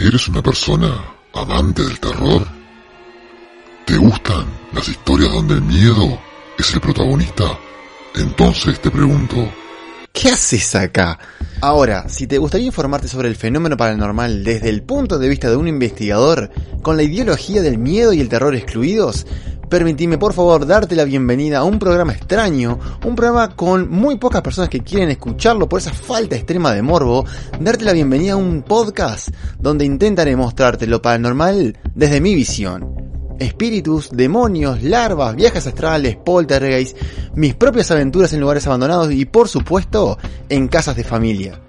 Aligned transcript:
¿Eres 0.00 0.28
una 0.28 0.42
persona 0.42 0.88
amante 1.34 1.82
del 1.82 2.00
terror? 2.00 2.46
¿Te 3.84 3.98
gustan 3.98 4.46
las 4.72 4.88
historias 4.88 5.30
donde 5.30 5.56
el 5.56 5.60
miedo 5.60 6.18
es 6.58 6.72
el 6.72 6.80
protagonista? 6.80 7.58
Entonces 8.14 8.80
te 8.80 8.90
pregunto, 8.90 9.36
¿Qué 10.10 10.30
haces 10.30 10.74
acá? 10.74 11.18
Ahora, 11.60 12.08
si 12.08 12.26
te 12.26 12.38
gustaría 12.38 12.68
informarte 12.68 13.08
sobre 13.08 13.28
el 13.28 13.36
fenómeno 13.36 13.76
paranormal 13.76 14.42
desde 14.42 14.70
el 14.70 14.82
punto 14.82 15.18
de 15.18 15.28
vista 15.28 15.50
de 15.50 15.56
un 15.56 15.68
investigador, 15.68 16.50
con 16.80 16.96
la 16.96 17.02
ideología 17.02 17.60
del 17.60 17.76
miedo 17.76 18.14
y 18.14 18.20
el 18.22 18.30
terror 18.30 18.54
excluidos, 18.54 19.26
permitime 19.70 20.18
por 20.18 20.34
favor 20.34 20.66
darte 20.66 20.96
la 20.96 21.04
bienvenida 21.04 21.58
a 21.58 21.64
un 21.64 21.78
programa 21.78 22.12
extraño, 22.12 22.78
un 23.06 23.14
programa 23.14 23.54
con 23.54 23.88
muy 23.88 24.18
pocas 24.18 24.42
personas 24.42 24.68
que 24.68 24.80
quieren 24.80 25.10
escucharlo 25.10 25.68
por 25.68 25.78
esa 25.78 25.94
falta 25.94 26.34
extrema 26.34 26.74
de 26.74 26.82
morbo, 26.82 27.24
darte 27.60 27.84
la 27.84 27.92
bienvenida 27.92 28.32
a 28.32 28.36
un 28.36 28.62
podcast 28.62 29.28
donde 29.58 29.84
intentaré 29.84 30.34
mostrarte 30.34 30.88
lo 30.88 31.00
paranormal 31.00 31.78
desde 31.94 32.20
mi 32.20 32.34
visión. 32.34 32.94
Espíritus, 33.38 34.10
demonios, 34.10 34.82
larvas, 34.82 35.36
viajes 35.36 35.66
astrales, 35.66 36.16
poltergeist, 36.16 36.98
mis 37.34 37.54
propias 37.54 37.90
aventuras 37.92 38.32
en 38.32 38.40
lugares 38.40 38.66
abandonados 38.66 39.12
y 39.12 39.24
por 39.24 39.48
supuesto 39.48 40.18
en 40.48 40.66
casas 40.66 40.96
de 40.96 41.04
familia. 41.04 41.60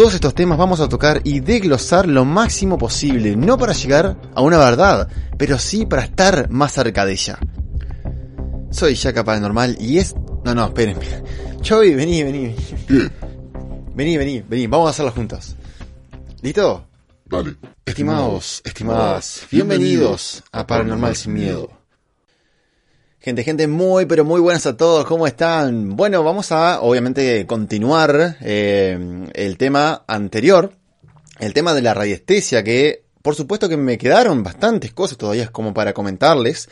Todos 0.00 0.14
estos 0.14 0.34
temas 0.34 0.56
vamos 0.56 0.80
a 0.80 0.88
tocar 0.88 1.20
y 1.24 1.40
desglosar 1.40 2.08
lo 2.08 2.24
máximo 2.24 2.78
posible, 2.78 3.36
no 3.36 3.58
para 3.58 3.74
llegar 3.74 4.16
a 4.34 4.40
una 4.40 4.56
verdad, 4.56 5.10
pero 5.36 5.58
sí 5.58 5.84
para 5.84 6.04
estar 6.04 6.48
más 6.48 6.72
cerca 6.72 7.04
de 7.04 7.12
ella. 7.12 7.38
Soy 8.70 8.94
Yaka 8.94 9.22
Paranormal 9.24 9.76
y 9.78 9.98
es... 9.98 10.14
No, 10.42 10.54
no, 10.54 10.64
espérenme. 10.64 11.04
Chovy, 11.60 11.94
vení, 11.94 12.22
vení. 12.22 12.56
¿qué? 12.88 13.10
Vení, 13.94 14.16
vení, 14.16 14.40
vení. 14.40 14.66
Vamos 14.68 14.86
a 14.86 14.90
hacerlo 14.92 15.12
juntos. 15.12 15.54
¿Listo? 16.40 16.86
Dale. 17.26 17.56
Estimados, 17.84 18.62
estimadas, 18.64 19.46
bienvenidos 19.50 20.42
a 20.50 20.66
Paranormal 20.66 21.14
Sin 21.14 21.34
Miedo. 21.34 21.79
Gente, 23.22 23.44
gente, 23.44 23.66
muy, 23.66 24.06
pero 24.06 24.24
muy 24.24 24.40
buenas 24.40 24.64
a 24.64 24.78
todos, 24.78 25.04
¿cómo 25.04 25.26
están? 25.26 25.94
Bueno, 25.94 26.24
vamos 26.24 26.52
a, 26.52 26.80
obviamente, 26.80 27.46
continuar 27.46 28.38
eh, 28.40 29.28
el 29.34 29.58
tema 29.58 30.04
anterior, 30.06 30.72
el 31.38 31.52
tema 31.52 31.74
de 31.74 31.82
la 31.82 31.92
radiestesia, 31.92 32.64
que 32.64 33.04
por 33.20 33.34
supuesto 33.34 33.68
que 33.68 33.76
me 33.76 33.98
quedaron 33.98 34.42
bastantes 34.42 34.94
cosas 34.94 35.18
todavía 35.18 35.48
como 35.48 35.74
para 35.74 35.92
comentarles, 35.92 36.70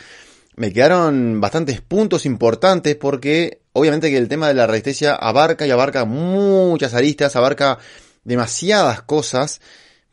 me 0.57 0.73
quedaron 0.73 1.39
bastantes 1.39 1.83
puntos 1.83 2.25
importantes 2.25 2.97
porque 2.97 3.61
obviamente 3.75 4.09
que 4.09 4.17
el 4.17 4.29
tema 4.29 4.49
de 4.49 4.55
la 4.55 4.67
radiestesia 4.67 5.17
abarca 5.17 5.67
y 5.67 5.71
abarca 5.71 6.07
muchas 6.07 6.95
aristas, 6.95 7.37
abarca 7.37 7.79
demasiadas 8.25 9.03
cosas, 9.03 9.61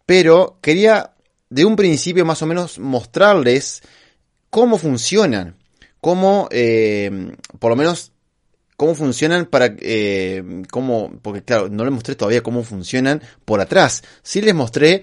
pero 0.06 0.58
quería 0.62 1.14
de 1.50 1.64
un 1.64 1.78
principio 1.78 2.26
más 2.26 2.42
o 2.42 2.46
menos 2.46 2.78
mostrarles 2.78 3.84
cómo 4.50 4.78
funcionan, 4.78 5.56
cómo, 6.06 6.48
eh, 6.52 7.32
por 7.58 7.72
lo 7.72 7.76
menos, 7.76 8.12
cómo 8.78 8.94
funcionan 8.94 9.48
para, 9.48 9.76
eh, 9.80 10.62
cómo, 10.70 11.12
porque 11.24 11.44
claro, 11.44 11.68
no 11.68 11.84
les 11.84 11.92
mostré 11.92 12.14
todavía 12.14 12.44
cómo 12.44 12.62
funcionan 12.62 13.24
por 13.44 13.60
atrás, 13.60 14.04
sí 14.22 14.40
les 14.40 14.54
mostré 14.54 15.02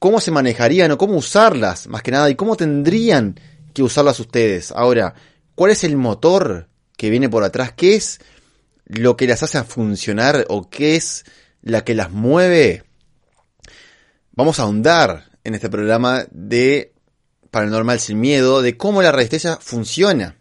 cómo 0.00 0.18
se 0.18 0.32
manejarían 0.32 0.90
o 0.90 0.98
cómo 0.98 1.14
usarlas, 1.14 1.86
más 1.86 2.02
que 2.02 2.10
nada, 2.10 2.30
y 2.30 2.34
cómo 2.34 2.56
tendrían 2.56 3.38
que 3.72 3.84
usarlas 3.84 4.18
ustedes. 4.18 4.72
Ahora, 4.72 5.14
¿cuál 5.54 5.70
es 5.70 5.84
el 5.84 5.96
motor 5.96 6.66
que 6.96 7.10
viene 7.10 7.28
por 7.28 7.44
atrás? 7.44 7.72
¿Qué 7.76 7.94
es 7.94 8.18
lo 8.86 9.16
que 9.16 9.28
las 9.28 9.44
hace 9.44 9.62
funcionar 9.62 10.46
o 10.48 10.68
qué 10.68 10.96
es 10.96 11.24
la 11.62 11.84
que 11.84 11.94
las 11.94 12.10
mueve? 12.10 12.82
Vamos 14.32 14.58
a 14.58 14.64
ahondar 14.64 15.30
en 15.44 15.54
este 15.54 15.70
programa 15.70 16.26
de 16.32 16.93
Paranormal 17.54 18.00
Sin 18.00 18.18
Miedo, 18.18 18.62
de 18.62 18.76
cómo 18.76 19.00
la 19.00 19.12
radiestesia 19.12 19.58
funciona, 19.62 20.36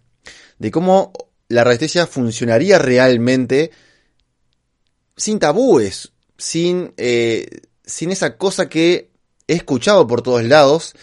de 0.58 0.72
cómo 0.72 1.14
la 1.48 1.64
radiestesia 1.64 2.08
funcionaría 2.08 2.80
realmente 2.80 3.70
sin 5.15 5.37
tabúes, 5.37 6.11
sin, 6.39 6.92
eh, 6.98 7.48
sin 7.86 8.10
esa 8.10 8.36
cosa 8.36 8.67
que 8.67 9.11
he 9.48 9.54
escuchado 9.54 10.08
por 10.08 10.23
todos 10.23 10.43
lados, 10.43 10.95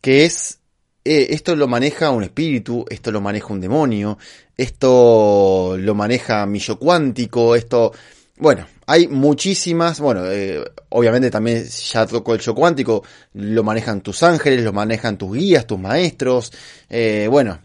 que 0.00 0.24
es, 0.24 0.60
eh, 1.04 1.26
esto 1.30 1.56
lo 1.56 1.66
maneja 1.66 2.10
un 2.10 2.22
espíritu, 2.22 2.84
esto 2.88 3.10
lo 3.10 3.20
maneja 3.20 3.52
un 3.52 3.60
demonio, 3.60 4.16
esto 4.56 5.74
lo 5.76 5.94
maneja 5.96 6.46
mi 6.46 6.60
yo 6.60 6.78
cuántico, 6.78 7.56
esto, 7.56 7.92
bueno, 8.38 8.66
hay 8.86 9.08
muchísimas, 9.08 10.00
bueno, 10.00 10.24
eh, 10.30 10.64
obviamente 10.90 11.30
también 11.30 11.64
ya 11.64 12.06
tocó 12.06 12.34
el 12.34 12.40
yo 12.40 12.54
cuántico, 12.54 13.04
lo 13.34 13.62
manejan 13.62 14.00
tus 14.00 14.22
ángeles, 14.22 14.64
lo 14.64 14.72
manejan 14.72 15.18
tus 15.18 15.36
guías, 15.36 15.66
tus 15.66 15.78
maestros, 15.78 16.52
eh, 16.88 17.26
bueno, 17.30 17.60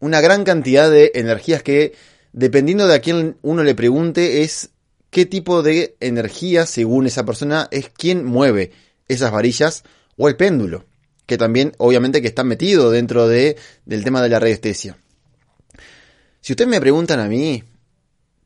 una 0.00 0.20
gran 0.20 0.44
cantidad 0.44 0.90
de 0.90 1.12
energías 1.14 1.62
que, 1.62 1.94
dependiendo 2.32 2.86
de 2.86 2.94
a 2.94 3.00
quién 3.00 3.36
uno 3.42 3.62
le 3.62 3.74
pregunte, 3.74 4.42
es 4.42 4.70
qué 5.10 5.26
tipo 5.26 5.62
de 5.62 5.96
energía, 6.00 6.66
según 6.66 7.06
esa 7.06 7.24
persona, 7.24 7.68
es 7.70 7.88
quien 7.88 8.24
mueve 8.24 8.72
esas 9.08 9.32
varillas 9.32 9.84
o 10.16 10.28
el 10.28 10.36
péndulo, 10.36 10.84
que 11.26 11.38
también 11.38 11.72
obviamente 11.78 12.20
que 12.20 12.28
está 12.28 12.44
metido 12.44 12.90
dentro 12.90 13.28
de, 13.28 13.56
del 13.86 14.04
tema 14.04 14.22
de 14.22 14.28
la 14.28 14.40
radiestesia. 14.40 14.98
Si 16.40 16.52
ustedes 16.52 16.70
me 16.70 16.80
preguntan 16.80 17.20
a 17.20 17.28
mí, 17.28 17.62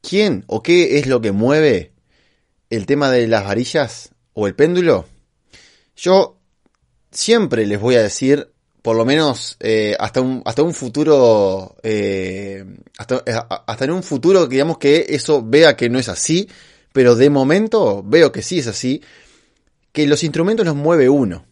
¿quién 0.02 0.44
o 0.48 0.62
qué 0.62 0.98
es 0.98 1.06
lo 1.06 1.22
que 1.22 1.32
mueve 1.32 1.92
el 2.68 2.84
tema 2.84 3.10
de 3.10 3.26
las 3.26 3.44
varillas 3.44 4.10
o 4.34 4.46
el 4.46 4.54
péndulo? 4.54 5.06
Yo 5.96 6.36
siempre 7.10 7.64
les 7.64 7.80
voy 7.80 7.94
a 7.94 8.02
decir, 8.02 8.50
por 8.82 8.96
lo 8.96 9.06
menos 9.06 9.56
eh, 9.60 9.96
hasta, 9.98 10.20
un, 10.20 10.42
hasta 10.44 10.62
un 10.62 10.74
futuro, 10.74 11.76
eh, 11.82 12.64
hasta, 12.98 13.22
hasta 13.66 13.84
en 13.84 13.92
un 13.92 14.02
futuro 14.02 14.48
que 14.48 14.56
digamos 14.56 14.78
que 14.78 15.06
eso 15.08 15.42
vea 15.42 15.76
que 15.76 15.88
no 15.88 15.98
es 15.98 16.08
así, 16.08 16.48
pero 16.92 17.14
de 17.14 17.30
momento 17.30 18.02
veo 18.04 18.32
que 18.32 18.42
sí 18.42 18.58
es 18.58 18.66
así, 18.66 19.02
que 19.92 20.06
los 20.06 20.24
instrumentos 20.24 20.66
los 20.66 20.74
mueve 20.74 21.08
uno. 21.08 21.46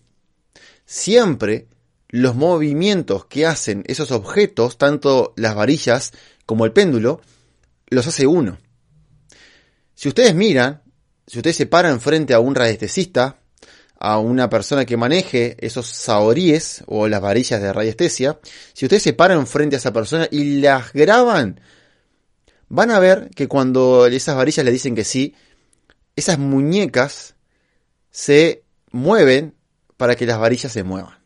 Siempre 0.84 1.68
los 2.08 2.34
movimientos 2.34 3.26
que 3.26 3.46
hacen 3.46 3.84
esos 3.86 4.10
objetos, 4.10 4.78
tanto 4.78 5.32
las 5.36 5.54
varillas 5.54 6.12
como 6.46 6.64
el 6.64 6.72
péndulo, 6.72 7.20
los 7.90 8.06
hace 8.06 8.26
uno. 8.26 8.58
Si 9.94 10.08
ustedes 10.08 10.34
miran, 10.34 10.82
si 11.26 11.38
ustedes 11.38 11.56
se 11.56 11.66
paran 11.66 12.00
frente 12.00 12.32
a 12.32 12.40
un 12.40 12.54
radiestesista, 12.54 13.40
a 13.98 14.18
una 14.18 14.48
persona 14.48 14.86
que 14.86 14.96
maneje 14.96 15.56
esos 15.60 15.86
saoríes 15.86 16.82
o 16.86 17.06
las 17.06 17.20
varillas 17.20 17.60
de 17.60 17.72
radiestesia, 17.72 18.40
si 18.72 18.86
ustedes 18.86 19.02
se 19.02 19.12
paran 19.12 19.46
frente 19.46 19.76
a 19.76 19.78
esa 19.78 19.92
persona 19.92 20.26
y 20.30 20.60
las 20.60 20.92
graban, 20.92 21.60
van 22.68 22.90
a 22.90 22.98
ver 22.98 23.28
que 23.34 23.46
cuando 23.46 24.06
esas 24.06 24.36
varillas 24.36 24.64
le 24.64 24.72
dicen 24.72 24.94
que 24.94 25.04
sí, 25.04 25.34
esas 26.16 26.38
muñecas 26.38 27.34
se 28.10 28.64
mueven 28.90 29.54
para 29.96 30.16
que 30.16 30.26
las 30.26 30.38
varillas 30.38 30.72
se 30.72 30.82
muevan. 30.82 31.18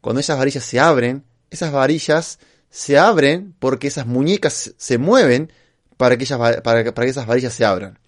Cuando 0.00 0.20
esas 0.20 0.38
varillas 0.38 0.64
se 0.64 0.80
abren, 0.80 1.24
esas 1.50 1.72
varillas 1.72 2.38
se 2.70 2.98
abren 2.98 3.54
porque 3.58 3.88
esas 3.88 4.06
muñecas 4.06 4.74
se 4.76 4.98
mueven 4.98 5.52
para 5.98 6.16
que, 6.16 6.24
ellas, 6.24 6.38
para, 6.38 6.62
para 6.62 6.84
que 6.84 7.10
esas 7.10 7.26
varillas 7.26 7.52
se 7.52 7.66
abran. 7.66 7.98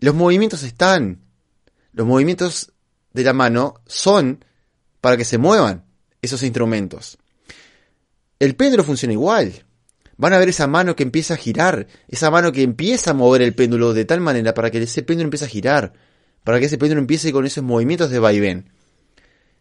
Los 0.00 0.14
movimientos 0.14 0.62
están. 0.62 1.22
Los 1.92 2.06
movimientos 2.06 2.72
de 3.14 3.24
la 3.24 3.32
mano 3.32 3.74
son 3.86 4.44
para 5.00 5.16
que 5.16 5.24
se 5.24 5.38
muevan 5.38 5.84
esos 6.20 6.42
instrumentos. 6.42 7.16
El 8.38 8.56
péndulo 8.56 8.84
funciona 8.84 9.12
igual. 9.12 9.64
Van 10.16 10.34
a 10.34 10.38
ver 10.38 10.50
esa 10.50 10.66
mano 10.66 10.94
que 10.94 11.02
empieza 11.02 11.34
a 11.34 11.38
girar, 11.38 11.86
esa 12.08 12.30
mano 12.30 12.52
que 12.52 12.62
empieza 12.62 13.12
a 13.12 13.14
mover 13.14 13.40
el 13.40 13.54
péndulo 13.54 13.94
de 13.94 14.04
tal 14.04 14.20
manera 14.20 14.52
para 14.52 14.70
que 14.70 14.82
ese 14.82 15.02
péndulo 15.02 15.26
empiece 15.26 15.46
a 15.46 15.48
girar, 15.48 15.94
para 16.44 16.58
que 16.58 16.66
ese 16.66 16.76
péndulo 16.76 17.00
empiece 17.00 17.32
con 17.32 17.46
esos 17.46 17.64
movimientos 17.64 18.10
de 18.10 18.18
vaivén. 18.18 18.70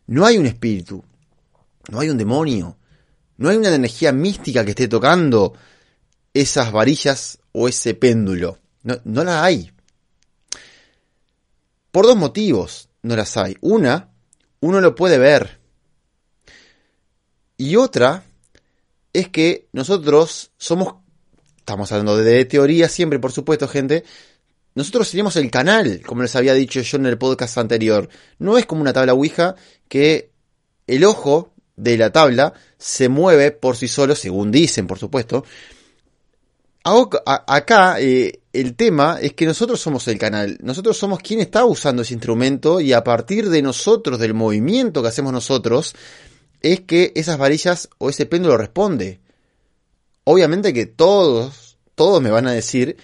No 0.07 0.25
hay 0.25 0.37
un 0.37 0.45
espíritu, 0.45 1.03
no 1.89 1.99
hay 1.99 2.09
un 2.09 2.17
demonio, 2.17 2.77
no 3.37 3.49
hay 3.49 3.57
una 3.57 3.73
energía 3.73 4.11
mística 4.11 4.65
que 4.65 4.71
esté 4.71 4.89
tocando 4.89 5.53
esas 6.33 6.71
varillas 6.71 7.39
o 7.51 7.67
ese 7.67 7.93
péndulo. 7.93 8.57
No, 8.83 8.99
no 9.03 9.23
la 9.23 9.43
hay. 9.43 9.71
Por 11.91 12.05
dos 12.05 12.15
motivos 12.15 12.89
no 13.01 13.15
las 13.15 13.35
hay. 13.37 13.57
Una, 13.61 14.09
uno 14.59 14.81
lo 14.81 14.95
puede 14.95 15.17
ver. 15.17 15.59
Y 17.57 17.75
otra 17.75 18.23
es 19.11 19.29
que 19.29 19.67
nosotros 19.73 20.51
somos, 20.57 20.95
estamos 21.57 21.91
hablando 21.91 22.17
de 22.17 22.45
teoría 22.45 22.87
siempre, 22.87 23.19
por 23.19 23.31
supuesto, 23.31 23.67
gente, 23.67 24.03
nosotros 24.75 25.07
seríamos 25.07 25.35
el 25.35 25.51
canal, 25.51 26.01
como 26.05 26.21
les 26.21 26.35
había 26.35 26.53
dicho 26.53 26.79
yo 26.81 26.97
en 26.97 27.07
el 27.07 27.17
podcast 27.17 27.57
anterior. 27.57 28.07
No 28.37 28.57
es 28.57 28.65
como 28.65 28.81
una 28.81 28.93
tabla 28.93 29.13
Ouija 29.13 29.55
que 29.87 30.31
el 30.87 31.03
ojo 31.03 31.53
de 31.75 31.97
la 31.97 32.11
tabla 32.11 32.53
se 32.77 33.09
mueve 33.09 33.51
por 33.51 33.75
sí 33.75 33.87
solo, 33.87 34.15
según 34.15 34.51
dicen, 34.51 34.87
por 34.87 34.99
supuesto, 34.99 35.43
acá 37.25 37.99
eh, 37.99 38.41
el 38.53 38.75
tema 38.75 39.19
es 39.21 39.33
que 39.33 39.45
nosotros 39.45 39.79
somos 39.79 40.07
el 40.07 40.17
canal, 40.17 40.57
nosotros 40.61 40.97
somos 40.97 41.19
quien 41.19 41.39
está 41.39 41.65
usando 41.65 42.01
ese 42.01 42.13
instrumento 42.13 42.79
y 42.81 42.93
a 42.93 43.03
partir 43.03 43.49
de 43.49 43.61
nosotros, 43.61 44.19
del 44.19 44.33
movimiento 44.33 45.01
que 45.01 45.07
hacemos 45.07 45.33
nosotros, 45.33 45.95
es 46.61 46.81
que 46.81 47.11
esas 47.15 47.37
varillas 47.37 47.89
o 47.97 48.09
ese 48.09 48.25
péndulo 48.25 48.57
responde. 48.57 49.19
Obviamente 50.23 50.73
que 50.73 50.85
todos, 50.85 51.77
todos 51.95 52.21
me 52.21 52.31
van 52.31 52.47
a 52.47 52.51
decir 52.51 52.97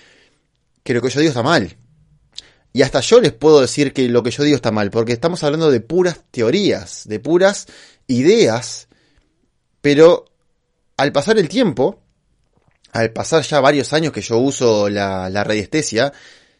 que 0.83 0.93
lo 0.93 1.01
que 1.01 1.09
yo 1.09 1.19
digo 1.19 1.29
está 1.29 1.43
mal. 1.43 1.77
Y 2.73 2.81
hasta 2.81 2.99
yo 2.99 3.21
les 3.21 3.31
puedo 3.31 3.61
decir 3.61 3.93
que 3.93 4.09
lo 4.09 4.21
que 4.21 4.31
yo 4.31 4.43
digo 4.43 4.57
está 4.57 4.71
mal, 4.71 4.91
porque 4.91 5.13
estamos 5.13 5.43
hablando 5.43 5.71
de 5.71 5.79
puras 5.79 6.21
teorías, 6.31 7.07
de 7.07 7.19
puras 7.19 7.67
ideas, 8.07 8.89
pero 9.81 10.25
al 10.97 11.11
pasar 11.11 11.37
el 11.37 11.47
tiempo, 11.47 12.01
al 12.95 13.11
pasar 13.11 13.43
ya 13.43 13.59
varios 13.59 13.91
años 13.91 14.13
que 14.13 14.21
yo 14.21 14.37
uso 14.37 14.87
la, 14.87 15.29
la 15.29 15.43
radiestesia, 15.43 16.13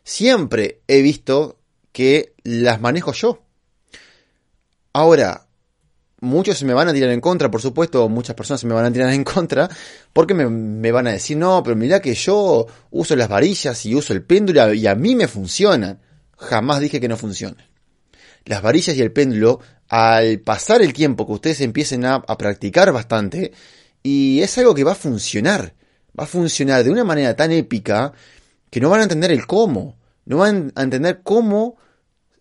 siempre 0.03 0.81
he 0.85 1.01
visto 1.01 1.59
que 1.93 2.33
las 2.43 2.81
manejo 2.81 3.13
yo. 3.13 3.41
Ahora, 4.91 5.47
muchos 6.19 6.57
se 6.57 6.65
me 6.65 6.73
van 6.73 6.89
a 6.89 6.93
tirar 6.93 7.11
en 7.11 7.21
contra, 7.21 7.49
por 7.49 7.61
supuesto, 7.61 8.09
muchas 8.09 8.35
personas 8.35 8.59
se 8.59 8.67
me 8.67 8.73
van 8.73 8.83
a 8.83 8.91
tirar 8.91 9.13
en 9.13 9.23
contra, 9.23 9.69
porque 10.11 10.33
me, 10.33 10.91
van 10.91 11.07
a 11.07 11.13
decir, 11.13 11.37
no, 11.37 11.63
pero 11.63 11.77
mira 11.77 12.01
que 12.01 12.13
yo 12.13 12.67
uso 12.91 13.15
las 13.15 13.29
varillas 13.29 13.85
y 13.85 13.95
uso 13.95 14.11
el 14.11 14.21
péndulo 14.21 14.73
y 14.73 14.87
a 14.87 14.95
mí 14.95 15.15
me 15.15 15.29
funcionan. 15.29 16.01
Jamás 16.35 16.81
dije 16.81 16.99
que 16.99 17.07
no 17.07 17.15
funcionan. 17.15 17.65
Las 18.43 18.61
varillas 18.61 18.97
y 18.97 19.01
el 19.01 19.13
péndulo, 19.13 19.61
al 19.87 20.41
pasar 20.41 20.81
el 20.81 20.91
tiempo 20.91 21.25
que 21.25 21.31
ustedes 21.31 21.61
empiecen 21.61 22.03
a 22.03 22.21
practicar 22.37 22.91
bastante, 22.91 23.53
y 24.03 24.41
es 24.41 24.57
algo 24.57 24.75
que 24.75 24.83
va 24.83 24.91
a 24.91 24.95
funcionar, 24.95 25.73
va 26.17 26.23
a 26.23 26.27
funcionar 26.27 26.83
de 26.83 26.91
una 26.91 27.03
manera 27.03 27.35
tan 27.35 27.51
épica 27.51 28.13
que 28.69 28.79
no 28.79 28.89
van 28.89 29.01
a 29.01 29.03
entender 29.03 29.31
el 29.31 29.45
cómo, 29.45 29.97
no 30.25 30.38
van 30.38 30.71
a 30.75 30.83
entender 30.83 31.21
cómo 31.23 31.77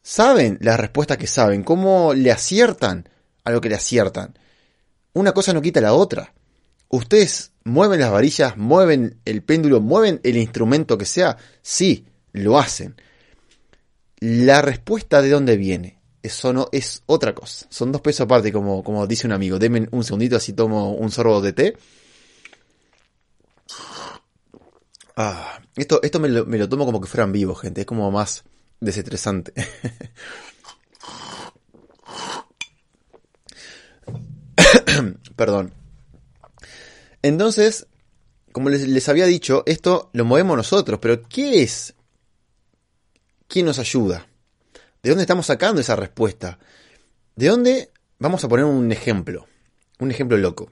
saben 0.02 0.58
la 0.60 0.76
respuesta 0.76 1.16
que 1.16 1.26
saben, 1.26 1.62
cómo 1.62 2.14
le 2.14 2.30
aciertan 2.30 3.08
a 3.44 3.50
lo 3.50 3.60
que 3.60 3.68
le 3.68 3.74
aciertan. 3.74 4.38
Una 5.12 5.32
cosa 5.32 5.52
no 5.52 5.62
quita 5.62 5.80
la 5.80 5.94
otra. 5.94 6.34
Ustedes 6.88 7.52
mueven 7.64 8.00
las 8.00 8.10
varillas, 8.10 8.56
mueven 8.56 9.20
el 9.24 9.42
péndulo, 9.42 9.80
mueven 9.80 10.20
el 10.22 10.36
instrumento 10.36 10.98
que 10.98 11.06
sea. 11.06 11.36
Sí, 11.62 12.06
lo 12.32 12.58
hacen. 12.58 12.96
La 14.18 14.62
respuesta 14.62 15.22
de 15.22 15.30
dónde 15.30 15.56
viene. 15.56 15.98
Eso 16.22 16.52
no 16.52 16.68
es 16.72 17.02
otra 17.06 17.34
cosa. 17.34 17.66
Son 17.68 17.92
dos 17.92 18.00
pesos 18.00 18.22
aparte, 18.22 18.50
como, 18.50 18.82
como 18.82 19.06
dice 19.06 19.26
un 19.26 19.32
amigo. 19.32 19.58
Denme 19.58 19.88
un 19.90 20.04
segundito 20.04 20.36
así 20.36 20.52
tomo 20.52 20.94
un 20.94 21.10
sorbo 21.10 21.40
de 21.40 21.52
té. 21.52 21.76
Ah, 25.16 25.60
esto, 25.76 26.00
esto 26.02 26.20
me 26.20 26.28
lo, 26.28 26.44
me 26.46 26.58
lo 26.58 26.68
tomo 26.68 26.84
como 26.84 27.00
que 27.00 27.06
fueran 27.06 27.32
vivos, 27.32 27.60
gente. 27.60 27.82
Es 27.82 27.86
como 27.86 28.10
más 28.10 28.44
desestresante. 28.80 29.52
Perdón. 35.36 35.72
Entonces, 37.22 37.86
como 38.52 38.68
les, 38.68 39.08
había 39.08 39.26
dicho, 39.26 39.62
esto 39.66 40.10
lo 40.12 40.24
movemos 40.24 40.56
nosotros, 40.56 40.98
pero 41.00 41.22
¿qué 41.22 41.62
es? 41.62 41.94
¿Quién 43.48 43.66
nos 43.66 43.78
ayuda? 43.78 44.26
¿De 45.02 45.10
dónde 45.10 45.22
estamos 45.22 45.46
sacando 45.46 45.80
esa 45.80 45.96
respuesta? 45.96 46.58
¿De 47.34 47.48
dónde? 47.48 47.90
Vamos 48.18 48.44
a 48.44 48.48
poner 48.48 48.64
un 48.64 48.90
ejemplo, 48.92 49.46
un 49.98 50.10
ejemplo 50.10 50.36
loco. 50.36 50.70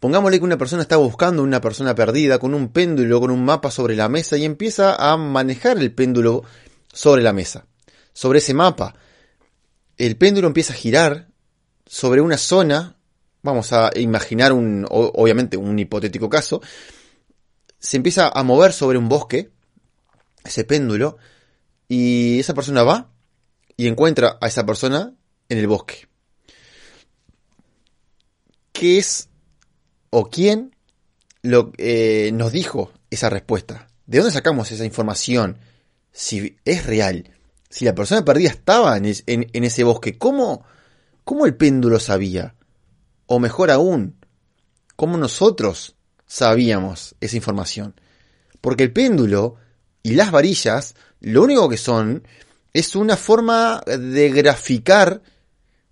Pongámosle 0.00 0.38
que 0.38 0.44
una 0.44 0.56
persona 0.56 0.80
está 0.82 0.96
buscando 0.96 1.42
una 1.42 1.60
persona 1.60 1.94
perdida 1.94 2.38
con 2.38 2.54
un 2.54 2.72
péndulo, 2.72 3.20
con 3.20 3.30
un 3.30 3.44
mapa 3.44 3.70
sobre 3.70 3.94
la 3.94 4.08
mesa 4.08 4.38
y 4.38 4.46
empieza 4.46 4.94
a 4.94 5.16
manejar 5.18 5.78
el 5.78 5.94
péndulo 5.94 6.42
sobre 6.90 7.22
la 7.22 7.34
mesa, 7.34 7.66
sobre 8.14 8.38
ese 8.38 8.54
mapa. 8.54 8.94
El 9.98 10.16
péndulo 10.16 10.46
empieza 10.46 10.72
a 10.72 10.76
girar 10.76 11.28
sobre 11.84 12.22
una 12.22 12.38
zona, 12.38 12.96
vamos 13.42 13.74
a 13.74 13.90
imaginar 13.94 14.54
un, 14.54 14.86
obviamente 14.88 15.58
un 15.58 15.78
hipotético 15.78 16.30
caso, 16.30 16.62
se 17.78 17.98
empieza 17.98 18.30
a 18.30 18.42
mover 18.42 18.72
sobre 18.72 18.96
un 18.96 19.08
bosque, 19.08 19.50
ese 20.42 20.64
péndulo, 20.64 21.18
y 21.88 22.40
esa 22.40 22.54
persona 22.54 22.84
va 22.84 23.10
y 23.76 23.86
encuentra 23.86 24.38
a 24.40 24.46
esa 24.46 24.64
persona 24.64 25.14
en 25.50 25.58
el 25.58 25.66
bosque. 25.66 26.06
¿Qué 28.72 28.98
es 28.98 29.29
o 30.10 30.28
quién 30.28 30.76
lo, 31.42 31.72
eh, 31.78 32.30
nos 32.32 32.52
dijo 32.52 32.92
esa 33.10 33.30
respuesta? 33.30 33.88
¿De 34.06 34.18
dónde 34.18 34.32
sacamos 34.32 34.70
esa 34.72 34.84
información? 34.84 35.58
Si 36.12 36.56
es 36.64 36.84
real, 36.86 37.30
si 37.68 37.84
la 37.84 37.94
persona 37.94 38.24
perdida 38.24 38.50
estaba 38.50 38.96
en, 38.96 39.04
ese 39.06 39.84
bosque, 39.84 40.18
¿cómo, 40.18 40.64
¿Cómo 41.24 41.46
el 41.46 41.54
péndulo 41.54 42.00
sabía? 42.00 42.56
O 43.26 43.38
mejor 43.38 43.70
aún, 43.70 44.16
¿cómo 44.96 45.16
nosotros 45.16 45.94
sabíamos 46.26 47.14
esa 47.20 47.36
información? 47.36 47.94
Porque 48.60 48.82
el 48.82 48.92
péndulo 48.92 49.54
y 50.02 50.14
las 50.14 50.32
varillas 50.32 50.96
lo 51.20 51.44
único 51.44 51.68
que 51.68 51.76
son 51.76 52.26
es 52.72 52.96
una 52.96 53.16
forma 53.16 53.80
de 53.86 54.30
graficar 54.30 55.22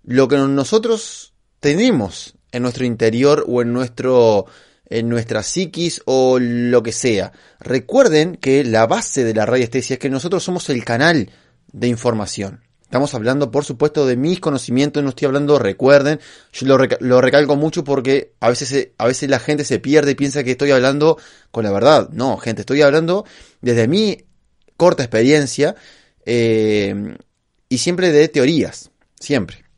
lo 0.03 0.27
que 0.27 0.37
nosotros 0.37 1.33
tenemos 1.61 2.35
en 2.51 2.63
nuestro 2.63 2.85
interior 2.85 3.45
o 3.47 3.61
en 3.61 3.73
nuestro 3.73 4.45
en 4.89 5.07
nuestra 5.07 5.43
psiquis 5.43 6.01
o 6.05 6.39
lo 6.39 6.83
que 6.83 6.91
sea. 6.91 7.31
Recuerden 7.59 8.35
que 8.35 8.63
la 8.63 8.87
base 8.87 9.23
de 9.23 9.33
la 9.33 9.45
radiestesia 9.45 9.95
es 9.95 9.99
que 9.99 10.09
nosotros 10.09 10.43
somos 10.43 10.69
el 10.69 10.83
canal 10.83 11.29
de 11.71 11.87
información. 11.87 12.61
Estamos 12.81 13.13
hablando, 13.13 13.51
por 13.51 13.65
supuesto, 13.65 14.07
de 14.07 14.17
mis 14.17 14.39
conocimientos, 14.39 15.03
no 15.03 15.09
estoy 15.09 15.27
hablando, 15.27 15.59
recuerden, 15.59 16.19
yo 16.51 16.65
lo, 16.99 17.21
recalco 17.21 17.55
mucho 17.55 17.83
porque 17.83 18.33
a 18.39 18.49
veces, 18.49 18.89
a 18.97 19.05
veces 19.05 19.29
la 19.29 19.37
gente 19.37 19.63
se 19.63 19.77
pierde 19.77 20.11
y 20.11 20.15
piensa 20.15 20.43
que 20.43 20.51
estoy 20.51 20.71
hablando 20.71 21.19
con 21.51 21.63
la 21.63 21.71
verdad. 21.71 22.09
No, 22.09 22.37
gente, 22.37 22.61
estoy 22.61 22.81
hablando 22.81 23.25
desde 23.61 23.87
mi 23.87 24.25
corta 24.75 25.03
experiencia 25.03 25.75
eh, 26.25 27.15
y 27.69 27.77
siempre 27.77 28.11
de 28.11 28.27
teorías, 28.27 28.89
siempre. 29.19 29.68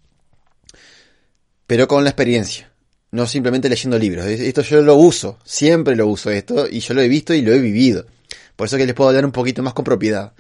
Pero 1.72 1.88
con 1.88 2.04
la 2.04 2.10
experiencia, 2.10 2.70
no 3.12 3.26
simplemente 3.26 3.70
leyendo 3.70 3.98
libros. 3.98 4.26
Esto 4.26 4.62
yo 4.62 4.82
lo 4.82 4.98
uso, 4.98 5.40
siempre 5.46 5.96
lo 5.96 6.06
uso 6.06 6.30
esto 6.30 6.68
y 6.70 6.82
yo 6.82 6.94
lo 6.94 7.00
he 7.00 7.08
visto 7.08 7.34
y 7.34 7.42
lo 7.42 7.54
he 7.54 7.60
vivido. 7.60 8.06
Por 8.58 8.68
eso 8.68 8.76
que 8.76 8.86
les 8.86 8.94
puedo 8.94 9.08
hablar 9.08 9.24
un 9.24 9.32
poquito 9.32 9.64
más 9.64 9.74
con 9.74 9.86
propiedad 9.86 10.34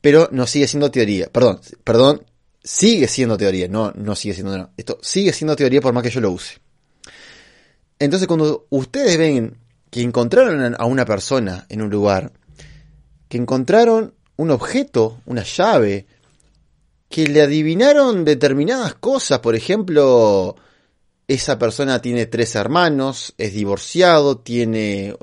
pero 0.00 0.28
no 0.32 0.48
sigue 0.48 0.66
siendo 0.66 0.90
teoría. 0.90 1.28
Perdón, 1.30 1.60
perdón, 1.84 2.24
sigue 2.60 3.06
siendo 3.06 3.36
teoría, 3.36 3.68
no, 3.68 3.92
no 3.92 4.16
sigue 4.16 4.34
siendo, 4.34 4.58
no. 4.58 4.70
Esto 4.76 4.98
sigue 5.00 5.32
siendo 5.32 5.54
teoría 5.54 5.80
por 5.80 5.92
más 5.92 6.02
que 6.02 6.10
yo 6.10 6.20
lo 6.20 6.32
use. 6.32 6.58
Entonces, 8.00 8.26
cuando 8.26 8.66
ustedes 8.70 9.16
ven 9.16 9.56
que 9.90 10.02
encontraron 10.02 10.74
a 10.76 10.84
una 10.86 11.04
persona 11.04 11.66
en 11.68 11.82
un 11.82 11.88
lugar, 11.88 12.32
que 13.28 13.36
encontraron 13.36 14.12
un 14.34 14.50
objeto, 14.50 15.20
una 15.26 15.44
llave, 15.44 16.06
que 17.08 17.28
le 17.28 17.42
adivinaron 17.42 18.24
determinadas 18.24 18.96
cosas, 18.96 19.38
por 19.38 19.54
ejemplo, 19.54 20.56
esa 21.28 21.58
persona 21.58 22.00
tiene 22.00 22.26
tres 22.26 22.54
hermanos, 22.54 23.34
es 23.38 23.54
divorciado, 23.54 24.38
tiene 24.38 25.16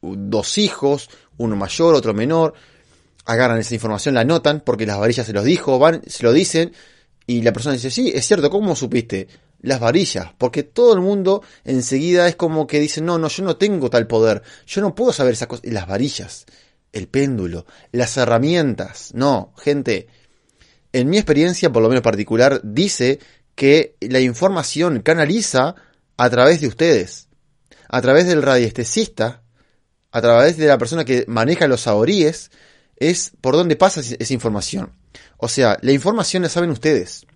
dos 0.00 0.58
hijos, 0.58 1.08
uno 1.36 1.56
mayor, 1.56 1.94
otro 1.94 2.14
menor, 2.14 2.54
agarran 3.24 3.58
esa 3.58 3.74
información, 3.74 4.14
la 4.14 4.22
anotan, 4.22 4.60
porque 4.60 4.86
las 4.86 4.98
varillas 4.98 5.26
se 5.26 5.32
los 5.32 5.44
dijo, 5.44 5.78
van, 5.78 6.02
se 6.06 6.22
lo 6.24 6.32
dicen, 6.32 6.72
y 7.26 7.42
la 7.42 7.52
persona 7.52 7.74
dice, 7.74 7.90
sí, 7.90 8.12
es 8.14 8.26
cierto, 8.26 8.50
¿cómo 8.50 8.76
supiste? 8.76 9.28
Las 9.62 9.80
varillas, 9.80 10.30
porque 10.36 10.62
todo 10.62 10.92
el 10.92 11.00
mundo 11.00 11.42
enseguida 11.64 12.28
es 12.28 12.36
como 12.36 12.66
que 12.66 12.80
dice, 12.80 13.00
no, 13.00 13.18
no, 13.18 13.28
yo 13.28 13.44
no 13.44 13.56
tengo 13.56 13.88
tal 13.88 14.06
poder, 14.06 14.42
yo 14.66 14.82
no 14.82 14.94
puedo 14.94 15.12
saber 15.12 15.32
esas 15.32 15.48
cosas. 15.48 15.64
Las 15.72 15.86
varillas, 15.86 16.44
el 16.92 17.08
péndulo, 17.08 17.64
las 17.92 18.16
herramientas, 18.18 19.12
no, 19.14 19.54
gente, 19.56 20.08
en 20.92 21.08
mi 21.08 21.16
experiencia, 21.16 21.72
por 21.72 21.82
lo 21.82 21.88
menos 21.88 22.02
particular, 22.02 22.60
dice 22.62 23.20
que 23.54 23.96
la 24.00 24.20
información 24.20 25.00
canaliza 25.00 25.74
a 26.16 26.30
través 26.30 26.60
de 26.60 26.68
ustedes, 26.68 27.28
a 27.88 28.00
través 28.02 28.26
del 28.26 28.42
radiestesista, 28.42 29.42
a 30.10 30.20
través 30.20 30.56
de 30.56 30.66
la 30.66 30.78
persona 30.78 31.04
que 31.04 31.24
maneja 31.28 31.66
los 31.66 31.82
saoríes, 31.82 32.50
es 32.96 33.32
por 33.40 33.54
dónde 33.54 33.76
pasa 33.76 34.00
esa 34.00 34.34
información. 34.34 34.92
O 35.36 35.48
sea, 35.48 35.78
la 35.82 35.92
información 35.92 36.42
la 36.42 36.48
saben 36.48 36.70
ustedes. 36.70 37.26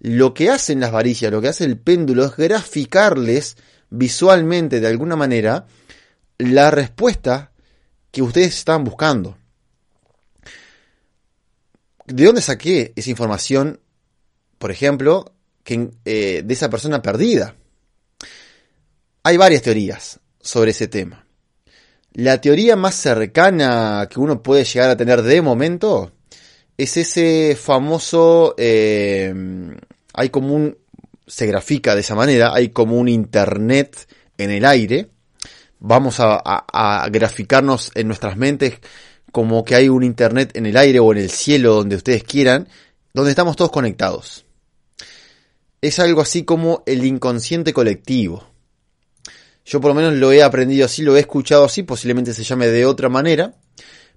Lo 0.00 0.34
que 0.34 0.50
hacen 0.50 0.80
las 0.80 0.92
varillas, 0.92 1.30
lo 1.30 1.40
que 1.40 1.48
hace 1.48 1.64
el 1.64 1.78
péndulo 1.78 2.24
es 2.24 2.36
graficarles 2.36 3.56
visualmente 3.90 4.80
de 4.80 4.86
alguna 4.88 5.16
manera 5.16 5.66
la 6.38 6.70
respuesta 6.70 7.52
que 8.10 8.22
ustedes 8.22 8.58
están 8.58 8.84
buscando. 8.84 9.36
¿De 12.06 12.24
dónde 12.24 12.40
saqué 12.40 12.92
esa 12.96 13.10
información, 13.10 13.80
por 14.58 14.70
ejemplo, 14.70 15.35
eh, 16.04 16.42
de 16.44 16.54
esa 16.54 16.70
persona 16.70 17.02
perdida? 17.02 17.54
Hay 19.22 19.36
varias 19.36 19.62
teorías 19.62 20.20
sobre 20.40 20.70
ese 20.70 20.88
tema. 20.88 21.26
La 22.12 22.40
teoría 22.40 22.76
más 22.76 22.94
cercana 22.94 24.08
que 24.10 24.20
uno 24.20 24.42
puede 24.42 24.64
llegar 24.64 24.90
a 24.90 24.96
tener 24.96 25.22
de 25.22 25.42
momento 25.42 26.12
es 26.76 26.96
ese 26.96 27.56
famoso... 27.60 28.54
Eh, 28.56 29.34
hay 30.14 30.30
como 30.30 30.54
un... 30.54 30.78
se 31.26 31.46
grafica 31.46 31.94
de 31.94 32.00
esa 32.00 32.14
manera, 32.14 32.54
hay 32.54 32.70
como 32.70 32.96
un 32.96 33.08
Internet 33.08 34.08
en 34.38 34.50
el 34.50 34.64
aire. 34.64 35.10
Vamos 35.78 36.20
a, 36.20 36.40
a 36.42 37.08
graficarnos 37.10 37.90
en 37.94 38.06
nuestras 38.06 38.36
mentes 38.36 38.80
como 39.36 39.66
que 39.66 39.74
hay 39.74 39.90
un 39.90 40.02
Internet 40.02 40.56
en 40.56 40.64
el 40.64 40.78
aire 40.78 40.98
o 40.98 41.12
en 41.12 41.18
el 41.18 41.28
cielo, 41.28 41.74
donde 41.74 41.96
ustedes 41.96 42.24
quieran, 42.24 42.68
donde 43.12 43.32
estamos 43.32 43.54
todos 43.54 43.70
conectados. 43.70 44.45
Es 45.80 45.98
algo 45.98 46.20
así 46.20 46.44
como 46.44 46.82
el 46.86 47.04
inconsciente 47.04 47.72
colectivo. 47.72 48.44
Yo 49.64 49.80
por 49.80 49.90
lo 49.90 49.94
menos 49.94 50.14
lo 50.14 50.32
he 50.32 50.42
aprendido 50.42 50.86
así, 50.86 51.02
lo 51.02 51.16
he 51.16 51.20
escuchado 51.20 51.64
así, 51.64 51.82
posiblemente 51.82 52.32
se 52.32 52.44
llame 52.44 52.68
de 52.68 52.86
otra 52.86 53.08
manera. 53.08 53.54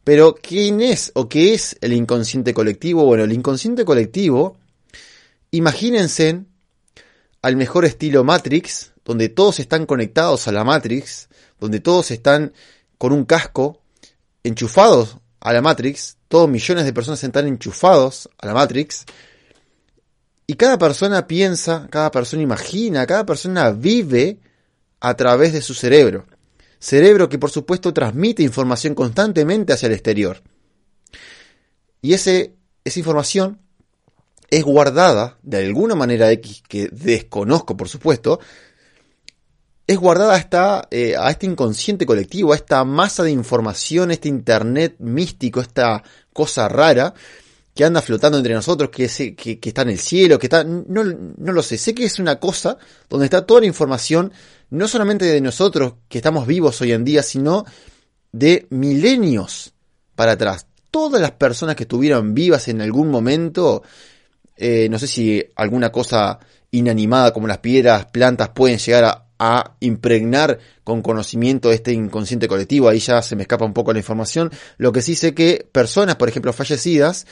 Pero, 0.03 0.35
¿quién 0.35 0.81
es 0.81 1.11
o 1.15 1.27
qué 1.27 1.53
es 1.53 1.77
el 1.81 1.93
inconsciente 1.93 2.53
colectivo? 2.53 3.03
Bueno, 3.03 3.23
el 3.23 3.33
inconsciente 3.33 3.83
colectivo, 3.83 4.57
imagínense 5.51 6.43
al 7.41 7.55
mejor 7.55 7.85
estilo 7.85 8.23
Matrix, 8.23 8.93
donde 9.03 9.29
todos 9.29 9.59
están 9.59 9.85
conectados 9.85 10.47
a 10.47 10.51
la 10.51 10.63
Matrix, 10.63 11.29
donde 11.59 11.79
todos 11.79 12.11
están 12.11 12.53
con 12.97 13.11
un 13.11 13.25
casco, 13.25 13.81
enchufados 14.43 15.17
a 15.39 15.53
la 15.53 15.61
Matrix, 15.61 16.17
todos 16.27 16.49
millones 16.49 16.85
de 16.85 16.93
personas 16.93 17.23
están 17.23 17.47
enchufados 17.47 18.29
a 18.37 18.45
la 18.45 18.53
Matrix, 18.53 19.05
y 20.49 20.55
cada 20.55 20.79
persona 20.79 21.27
piensa, 21.27 21.87
cada 21.91 22.09
persona 22.09 22.41
imagina, 22.41 23.05
cada 23.05 23.23
persona 23.23 23.69
vive 23.69 24.39
a 24.99 25.13
través 25.13 25.53
de 25.53 25.61
su 25.61 25.75
cerebro. 25.75 26.25
Cerebro 26.79 27.29
que 27.29 27.37
por 27.37 27.51
supuesto 27.51 27.93
transmite 27.93 28.41
información 28.41 28.95
constantemente 28.95 29.73
hacia 29.73 29.85
el 29.85 29.93
exterior. 29.93 30.41
Y 32.01 32.13
ese, 32.13 32.55
esa 32.83 32.97
información 32.97 33.59
es 34.49 34.63
guardada 34.63 35.37
de 35.43 35.57
alguna 35.67 35.93
manera 35.93 36.31
X 36.31 36.63
que 36.67 36.89
desconozco 36.91 37.77
por 37.77 37.87
supuesto, 37.87 38.39
es 39.85 39.97
guardada 39.99 40.33
hasta, 40.33 40.87
eh, 40.89 41.13
a 41.15 41.29
este 41.29 41.45
inconsciente 41.45 42.07
colectivo, 42.07 42.53
a 42.53 42.55
esta 42.55 42.83
masa 42.85 43.21
de 43.21 43.29
información, 43.29 44.09
este 44.09 44.29
internet 44.29 44.95
místico, 44.97 45.61
esta 45.61 46.01
cosa 46.33 46.67
rara 46.67 47.13
que 47.79 47.85
anda 47.85 48.01
flotando 48.01 48.37
entre 48.37 48.53
nosotros, 48.53 48.89
que, 48.89 49.07
que, 49.37 49.57
que 49.57 49.69
está 49.69 49.83
en 49.83 49.91
el 49.91 49.99
cielo, 49.99 50.37
que 50.37 50.47
está, 50.47 50.65
no, 50.65 51.01
no 51.01 51.53
lo 51.53 51.63
sé, 51.63 51.77
sé 51.77 51.95
que 51.95 52.03
es 52.03 52.19
una 52.19 52.37
cosa 52.37 52.77
donde 53.09 53.23
está 53.27 53.45
toda 53.45 53.61
la 53.61 53.67
información 53.67 54.33
no 54.69 54.85
solamente 54.85 55.23
de 55.23 55.39
nosotros 55.39 55.93
que 56.09 56.17
estamos 56.17 56.45
vivos 56.45 56.81
hoy 56.81 56.91
en 56.91 57.05
día, 57.05 57.23
sino 57.23 57.63
de 58.33 58.67
milenios 58.69 59.71
para 60.13 60.33
atrás. 60.33 60.67
Todas 60.91 61.21
las 61.21 61.31
personas 61.31 61.77
que 61.77 61.83
estuvieron 61.83 62.33
vivas 62.33 62.67
en 62.67 62.81
algún 62.81 63.07
momento, 63.07 63.81
eh, 64.57 64.89
no 64.91 64.99
sé 64.99 65.07
si 65.07 65.41
alguna 65.55 65.89
cosa 65.89 66.37
inanimada 66.71 67.31
como 67.31 67.47
las 67.47 67.59
piedras, 67.59 68.07
plantas 68.07 68.49
pueden 68.49 68.77
llegar 68.77 69.05
a, 69.05 69.25
a 69.39 69.77
impregnar 69.79 70.59
con 70.83 71.01
conocimiento 71.01 71.71
este 71.71 71.93
inconsciente 71.93 72.49
colectivo, 72.49 72.89
ahí 72.89 72.99
ya 72.99 73.21
se 73.21 73.37
me 73.37 73.43
escapa 73.43 73.63
un 73.63 73.73
poco 73.73 73.93
la 73.93 73.99
información, 73.99 74.51
lo 74.77 74.91
que 74.91 75.01
sí 75.01 75.15
sé 75.15 75.33
que 75.33 75.65
personas, 75.71 76.17
por 76.17 76.27
ejemplo, 76.27 76.51
fallecidas, 76.51 77.25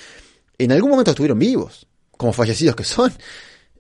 en 0.58 0.72
algún 0.72 0.92
momento 0.92 1.12
estuvieron 1.12 1.40
vivos, 1.40 1.88
como 2.12 2.34
fallecidos 2.34 2.76
que 2.76 2.84
son. 2.84 3.14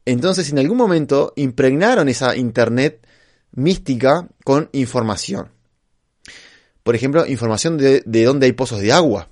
Entonces, 0.05 0.49
en 0.51 0.59
algún 0.59 0.77
momento 0.77 1.33
impregnaron 1.35 2.07
esa 2.07 2.35
internet 2.35 3.05
mística 3.51 4.27
con 4.43 4.69
información. 4.71 5.49
Por 6.83 6.95
ejemplo, 6.95 7.25
información 7.25 7.77
de, 7.77 8.01
de 8.05 8.23
dónde 8.23 8.45
hay 8.45 8.53
pozos 8.53 8.79
de 8.79 8.93
agua. 8.93 9.29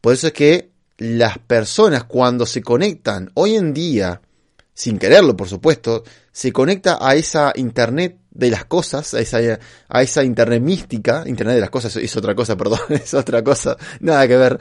Por 0.00 0.14
eso 0.14 0.28
es 0.28 0.32
que 0.32 0.70
las 0.98 1.38
personas 1.38 2.04
cuando 2.04 2.46
se 2.46 2.62
conectan 2.62 3.30
hoy 3.34 3.54
en 3.54 3.72
día, 3.72 4.20
sin 4.74 4.98
quererlo 4.98 5.36
por 5.36 5.48
supuesto, 5.48 6.02
se 6.32 6.52
conecta 6.52 6.98
a 7.00 7.14
esa 7.14 7.52
internet 7.56 8.18
de 8.30 8.50
las 8.50 8.64
cosas, 8.64 9.14
a 9.14 9.20
esa, 9.20 9.38
a 9.88 10.02
esa 10.02 10.24
internet 10.24 10.62
mística, 10.62 11.24
internet 11.26 11.56
de 11.56 11.60
las 11.60 11.70
cosas 11.70 11.94
es 11.96 12.16
otra 12.16 12.34
cosa, 12.34 12.56
perdón, 12.56 12.80
es 12.90 13.14
otra 13.14 13.42
cosa, 13.42 13.76
nada 14.00 14.26
que 14.26 14.36
ver. 14.36 14.58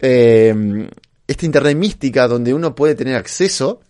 Eh, 0.00 0.88
esta 1.26 1.46
internet 1.46 1.76
mística 1.76 2.28
donde 2.28 2.54
uno 2.54 2.74
puede 2.74 2.94
tener 2.94 3.16
acceso, 3.16 3.80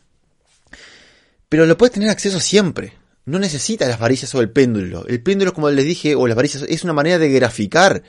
pero 1.48 1.66
lo 1.66 1.76
puede 1.76 1.92
tener 1.92 2.10
acceso 2.10 2.40
siempre 2.40 2.94
no 3.26 3.38
necesita 3.38 3.88
las 3.88 3.98
varillas 3.98 4.34
o 4.34 4.40
el 4.40 4.50
péndulo. 4.50 5.06
El 5.06 5.22
péndulo, 5.22 5.54
como 5.54 5.70
les 5.70 5.84
dije, 5.84 6.14
o 6.14 6.26
las 6.26 6.36
varillas, 6.36 6.64
es 6.68 6.84
una 6.84 6.92
manera 6.92 7.18
de 7.18 7.30
graficar 7.30 8.02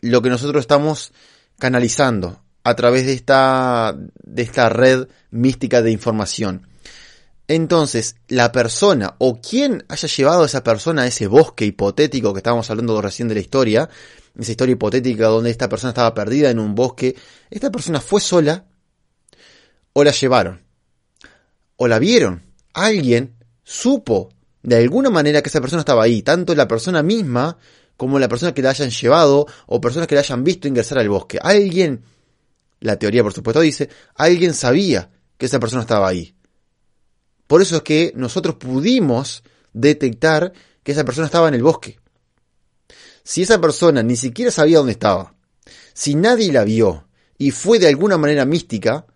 lo 0.00 0.22
que 0.22 0.30
nosotros 0.30 0.60
estamos 0.60 1.12
canalizando 1.58 2.40
a 2.62 2.76
través 2.76 3.06
de 3.06 3.14
esta, 3.14 3.96
de 4.22 4.42
esta 4.42 4.68
red 4.68 5.08
mística 5.30 5.82
de 5.82 5.90
información. 5.90 6.68
Entonces, 7.48 8.16
la 8.28 8.52
persona 8.52 9.16
o 9.18 9.40
quien 9.40 9.84
haya 9.88 10.06
llevado 10.06 10.42
a 10.42 10.46
esa 10.46 10.62
persona 10.62 11.02
a 11.02 11.06
ese 11.06 11.26
bosque 11.26 11.64
hipotético 11.64 12.34
que 12.34 12.40
estábamos 12.40 12.70
hablando 12.70 13.00
recién 13.00 13.26
de 13.26 13.34
la 13.34 13.40
historia, 13.40 13.88
esa 14.38 14.50
historia 14.50 14.74
hipotética 14.74 15.28
donde 15.28 15.50
esta 15.50 15.68
persona 15.68 15.90
estaba 15.90 16.12
perdida 16.12 16.50
en 16.50 16.58
un 16.58 16.74
bosque, 16.74 17.16
esta 17.48 17.70
persona 17.70 18.00
fue 18.00 18.20
sola 18.20 18.66
o 19.94 20.04
la 20.04 20.12
llevaron 20.12 20.62
o 21.76 21.88
la 21.88 21.98
vieron. 21.98 22.42
Alguien 22.74 23.36
supo 23.64 24.28
de 24.62 24.76
alguna 24.76 25.08
manera 25.08 25.40
que 25.40 25.48
esa 25.48 25.62
persona 25.62 25.80
estaba 25.80 26.02
ahí, 26.02 26.20
tanto 26.20 26.54
la 26.54 26.68
persona 26.68 27.02
misma 27.02 27.56
como 27.96 28.18
la 28.18 28.28
persona 28.28 28.52
que 28.52 28.62
la 28.62 28.70
hayan 28.70 28.90
llevado 28.90 29.46
o 29.66 29.80
personas 29.80 30.06
que 30.06 30.14
la 30.14 30.20
hayan 30.20 30.44
visto 30.44 30.68
ingresar 30.68 30.98
al 30.98 31.08
bosque. 31.08 31.38
Alguien, 31.40 32.04
la 32.80 32.98
teoría 32.98 33.22
por 33.22 33.32
supuesto 33.32 33.60
dice, 33.60 33.88
alguien 34.14 34.52
sabía 34.52 35.10
que 35.38 35.46
esa 35.46 35.58
persona 35.58 35.82
estaba 35.82 36.06
ahí. 36.06 36.34
Por 37.48 37.60
eso 37.60 37.76
es 37.76 37.82
que 37.82 38.12
nosotros 38.14 38.54
pudimos 38.54 39.42
detectar 39.72 40.52
que 40.84 40.92
esa 40.92 41.04
persona 41.04 41.26
estaba 41.26 41.48
en 41.48 41.54
el 41.54 41.62
bosque. 41.64 41.98
Si 43.24 43.42
esa 43.42 43.60
persona 43.60 44.02
ni 44.04 44.14
siquiera 44.14 44.52
sabía 44.52 44.78
dónde 44.78 44.92
estaba, 44.92 45.34
si 45.92 46.14
nadie 46.14 46.52
la 46.52 46.62
vio 46.62 47.08
y 47.36 47.50
fue 47.50 47.80
de 47.80 47.88
alguna 47.88 48.16
manera 48.16 48.44
mística 48.44 49.06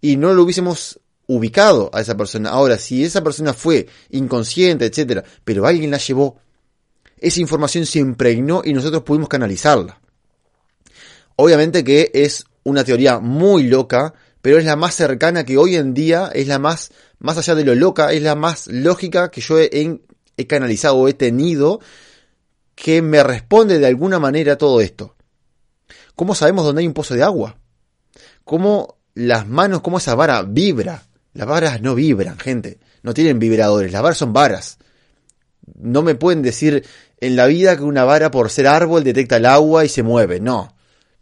y 0.00 0.16
no 0.16 0.32
lo 0.32 0.44
hubiésemos 0.44 1.00
ubicado 1.26 1.90
a 1.92 2.00
esa 2.00 2.16
persona. 2.16 2.50
Ahora, 2.50 2.78
si 2.78 3.04
esa 3.04 3.22
persona 3.22 3.52
fue 3.52 3.86
inconsciente, 4.10 4.86
etcétera, 4.86 5.24
pero 5.44 5.66
alguien 5.66 5.90
la 5.90 5.98
llevó, 5.98 6.38
esa 7.18 7.40
información 7.40 7.86
se 7.86 7.98
impregnó 7.98 8.62
y 8.64 8.72
nosotros 8.72 9.02
pudimos 9.02 9.28
canalizarla. 9.28 10.00
Obviamente 11.36 11.84
que 11.84 12.10
es 12.14 12.44
una 12.64 12.84
teoría 12.84 13.18
muy 13.18 13.64
loca, 13.64 14.14
pero 14.42 14.58
es 14.58 14.64
la 14.64 14.76
más 14.76 14.94
cercana 14.94 15.44
que 15.44 15.58
hoy 15.58 15.76
en 15.76 15.94
día 15.94 16.30
es 16.32 16.48
la 16.48 16.58
más, 16.58 16.90
más 17.18 17.38
allá 17.38 17.54
de 17.54 17.64
lo 17.64 17.74
loca, 17.74 18.12
es 18.12 18.22
la 18.22 18.34
más 18.34 18.66
lógica 18.68 19.30
que 19.30 19.40
yo 19.40 19.58
he, 19.58 20.00
he 20.36 20.46
canalizado 20.46 20.96
o 20.96 21.08
he 21.08 21.14
tenido 21.14 21.80
que 22.74 23.02
me 23.02 23.22
responde 23.22 23.78
de 23.78 23.86
alguna 23.86 24.18
manera 24.18 24.56
todo 24.56 24.80
esto. 24.80 25.16
¿Cómo 26.14 26.34
sabemos 26.34 26.64
dónde 26.64 26.80
hay 26.80 26.86
un 26.86 26.94
pozo 26.94 27.14
de 27.14 27.22
agua? 27.22 27.58
¿Cómo 28.44 28.98
las 29.14 29.46
manos, 29.46 29.80
cómo 29.80 29.98
esa 29.98 30.14
vara 30.14 30.42
vibra? 30.42 31.04
Las 31.32 31.46
varas 31.46 31.80
no 31.80 31.94
vibran, 31.94 32.38
gente. 32.38 32.78
No 33.02 33.14
tienen 33.14 33.38
vibradores. 33.38 33.92
Las 33.92 34.02
varas 34.02 34.18
son 34.18 34.32
varas. 34.32 34.78
No 35.76 36.02
me 36.02 36.14
pueden 36.14 36.42
decir 36.42 36.84
en 37.20 37.36
la 37.36 37.46
vida 37.46 37.76
que 37.76 37.82
una 37.82 38.04
vara 38.04 38.30
por 38.30 38.50
ser 38.50 38.66
árbol 38.66 39.04
detecta 39.04 39.36
el 39.36 39.46
agua 39.46 39.84
y 39.84 39.88
se 39.88 40.02
mueve. 40.02 40.40
No. 40.40 40.74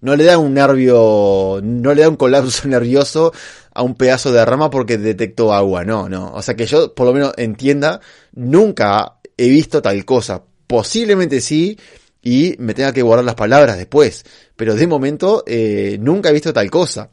No 0.06 0.14
le 0.14 0.22
da 0.22 0.38
un 0.38 0.54
nervio, 0.54 1.58
no 1.64 1.92
le 1.92 2.02
da 2.02 2.08
un 2.08 2.14
colapso 2.14 2.68
nervioso 2.68 3.32
a 3.74 3.82
un 3.82 3.96
pedazo 3.96 4.30
de 4.30 4.44
rama 4.44 4.70
porque 4.70 4.98
detectó 4.98 5.52
agua. 5.52 5.84
No, 5.84 6.08
no. 6.08 6.32
O 6.32 6.42
sea 6.42 6.54
que 6.54 6.64
yo 6.64 6.94
por 6.94 7.08
lo 7.08 7.12
menos 7.12 7.32
entienda, 7.36 8.00
nunca 8.32 9.18
he 9.36 9.48
visto 9.48 9.82
tal 9.82 10.04
cosa. 10.04 10.44
Posiblemente 10.68 11.40
sí 11.40 11.76
y 12.22 12.54
me 12.60 12.72
tenga 12.72 12.92
que 12.92 13.02
guardar 13.02 13.24
las 13.24 13.34
palabras 13.34 13.78
después. 13.78 14.22
Pero 14.54 14.76
de 14.76 14.86
momento 14.86 15.42
eh, 15.44 15.98
nunca 16.00 16.28
he 16.28 16.34
visto 16.34 16.52
tal 16.52 16.70
cosa. 16.70 17.10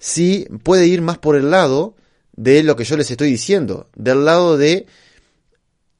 Sí 0.00 0.48
puede 0.64 0.88
ir 0.88 1.02
más 1.02 1.18
por 1.18 1.36
el 1.36 1.52
lado 1.52 1.94
de 2.32 2.64
lo 2.64 2.74
que 2.74 2.82
yo 2.82 2.96
les 2.96 3.08
estoy 3.08 3.30
diciendo, 3.30 3.88
del 3.94 4.24
lado 4.24 4.58
de 4.58 4.86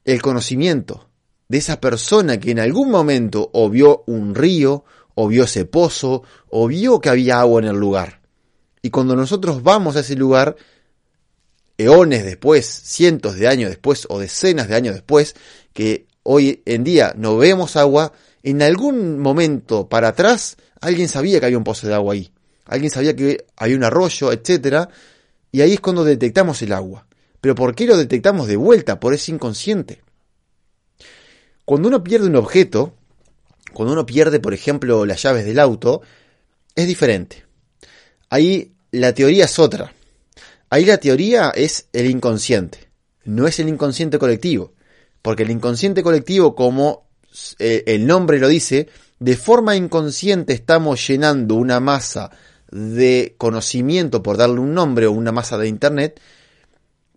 el 0.03 0.21
conocimiento, 0.21 1.07
de 1.47 1.59
esa 1.59 1.79
persona 1.79 2.37
que 2.37 2.51
en 2.51 2.59
algún 2.59 2.91
momento 2.91 3.49
o 3.53 3.69
vio 3.69 4.03
un 4.07 4.35
río, 4.35 4.83
o 5.19 5.27
vio 5.27 5.45
ese 5.45 5.65
pozo, 5.65 6.21
o 6.47 6.67
vio 6.67 7.01
que 7.01 7.09
había 7.09 7.39
agua 7.39 7.59
en 7.59 7.67
el 7.67 7.75
lugar. 7.75 8.21
Y 8.83 8.91
cuando 8.91 9.15
nosotros 9.15 9.63
vamos 9.63 9.95
a 9.95 10.01
ese 10.01 10.15
lugar, 10.15 10.55
eones 11.75 12.23
después, 12.23 12.67
cientos 12.67 13.35
de 13.35 13.47
años 13.47 13.71
después, 13.71 14.05
o 14.09 14.19
decenas 14.19 14.67
de 14.67 14.75
años 14.75 14.93
después, 14.93 15.35
que 15.73 16.05
hoy 16.21 16.61
en 16.65 16.83
día 16.83 17.15
no 17.17 17.35
vemos 17.35 17.77
agua, 17.77 18.13
en 18.43 18.61
algún 18.61 19.17
momento 19.17 19.89
para 19.89 20.09
atrás 20.09 20.55
alguien 20.81 21.09
sabía 21.09 21.39
que 21.39 21.47
había 21.47 21.57
un 21.57 21.63
pozo 21.63 21.87
de 21.87 21.95
agua 21.95 22.13
ahí. 22.13 22.31
Alguien 22.65 22.91
sabía 22.91 23.15
que 23.15 23.43
había 23.55 23.75
un 23.75 23.85
arroyo, 23.85 24.31
etcétera, 24.31 24.87
y 25.51 25.61
ahí 25.61 25.73
es 25.73 25.79
cuando 25.79 26.03
detectamos 26.03 26.61
el 26.61 26.73
agua. 26.73 27.07
Pero 27.41 27.55
¿por 27.55 27.73
qué 27.73 27.87
lo 27.87 27.97
detectamos 27.97 28.47
de 28.47 28.55
vuelta? 28.55 28.99
Por 28.99 29.15
ese 29.15 29.31
inconsciente. 29.31 30.03
Cuando 31.65 31.87
uno 31.87 32.03
pierde 32.03 32.27
un 32.27 32.35
objeto, 32.35 32.93
cuando 33.77 33.93
uno 33.93 34.07
pierde, 34.07 34.39
por 34.39 34.55
ejemplo, 34.55 35.05
las 35.05 35.21
llaves 35.21 35.45
del 35.45 35.59
auto, 35.59 36.01
es 36.73 36.87
diferente. 36.87 37.45
Ahí 38.27 38.73
la 38.89 39.13
teoría 39.13 39.45
es 39.45 39.59
otra. 39.59 39.93
Ahí 40.71 40.83
la 40.83 40.97
teoría 40.97 41.51
es 41.51 41.87
el 41.93 42.09
inconsciente, 42.09 42.89
no 43.25 43.45
es 43.45 43.59
el 43.59 43.69
inconsciente 43.69 44.17
colectivo. 44.17 44.73
Porque 45.21 45.43
el 45.43 45.51
inconsciente 45.51 46.01
colectivo, 46.01 46.55
como 46.55 47.07
eh, 47.59 47.83
el 47.85 48.07
nombre 48.07 48.39
lo 48.39 48.47
dice, 48.47 48.89
de 49.19 49.37
forma 49.37 49.75
inconsciente 49.75 50.53
estamos 50.53 51.07
llenando 51.07 51.53
una 51.53 51.79
masa 51.79 52.31
de 52.71 53.35
conocimiento, 53.37 54.23
por 54.23 54.37
darle 54.37 54.59
un 54.59 54.73
nombre, 54.73 55.05
o 55.05 55.11
una 55.11 55.31
masa 55.31 55.55
de 55.59 55.67
Internet, 55.67 56.19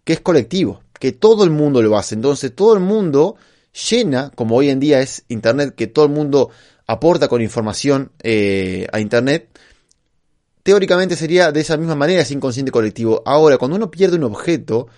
que 0.04 0.12
es 0.12 0.20
colectivo, 0.20 0.82
que 0.98 1.12
todo 1.12 1.42
el 1.42 1.48
mundo 1.48 1.80
lo 1.80 1.96
hace. 1.96 2.16
Entonces 2.16 2.54
todo 2.54 2.74
el 2.74 2.80
mundo 2.80 3.36
llena, 3.72 4.30
como 4.34 4.56
hoy 4.56 4.70
en 4.70 4.80
día 4.80 5.00
es 5.00 5.24
Internet, 5.28 5.74
que 5.74 5.86
todo 5.86 6.04
el 6.04 6.10
mundo 6.10 6.50
aporta 6.86 7.28
con 7.28 7.40
información 7.40 8.10
eh, 8.22 8.86
a 8.92 9.00
Internet, 9.00 9.48
teóricamente 10.62 11.16
sería 11.16 11.52
de 11.52 11.60
esa 11.60 11.76
misma 11.76 11.94
manera 11.94 12.22
ese 12.22 12.34
inconsciente 12.34 12.72
colectivo. 12.72 13.22
Ahora, 13.24 13.58
cuando 13.58 13.76
uno 13.76 13.90
pierde 13.90 14.16
un 14.16 14.24
objeto, 14.24 14.88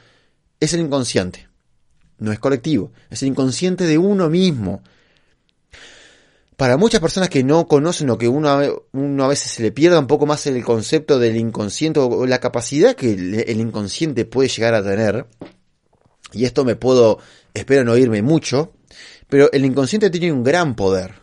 es 0.58 0.72
el 0.74 0.80
inconsciente, 0.80 1.48
no 2.18 2.32
es 2.32 2.38
colectivo, 2.38 2.92
es 3.10 3.22
el 3.22 3.28
inconsciente 3.28 3.84
de 3.84 3.98
uno 3.98 4.30
mismo. 4.30 4.82
Para 6.56 6.76
muchas 6.76 7.00
personas 7.00 7.28
que 7.28 7.42
no 7.42 7.66
conocen 7.66 8.08
o 8.10 8.18
que 8.18 8.28
uno, 8.28 8.84
uno 8.92 9.24
a 9.24 9.28
veces 9.28 9.50
se 9.50 9.62
le 9.62 9.72
pierda 9.72 9.98
un 9.98 10.06
poco 10.06 10.26
más 10.26 10.46
el 10.46 10.62
concepto 10.62 11.18
del 11.18 11.36
inconsciente 11.36 11.98
o 11.98 12.24
la 12.26 12.38
capacidad 12.38 12.94
que 12.94 13.12
el 13.12 13.60
inconsciente 13.60 14.24
puede 14.24 14.48
llegar 14.48 14.74
a 14.74 14.84
tener, 14.84 15.26
y 16.32 16.44
esto 16.44 16.64
me 16.64 16.76
puedo, 16.76 17.18
espero 17.54 17.84
no 17.84 17.92
oírme 17.92 18.22
mucho, 18.22 18.72
pero 19.28 19.50
el 19.52 19.64
inconsciente 19.64 20.10
tiene 20.10 20.32
un 20.32 20.44
gran 20.44 20.74
poder. 20.74 21.14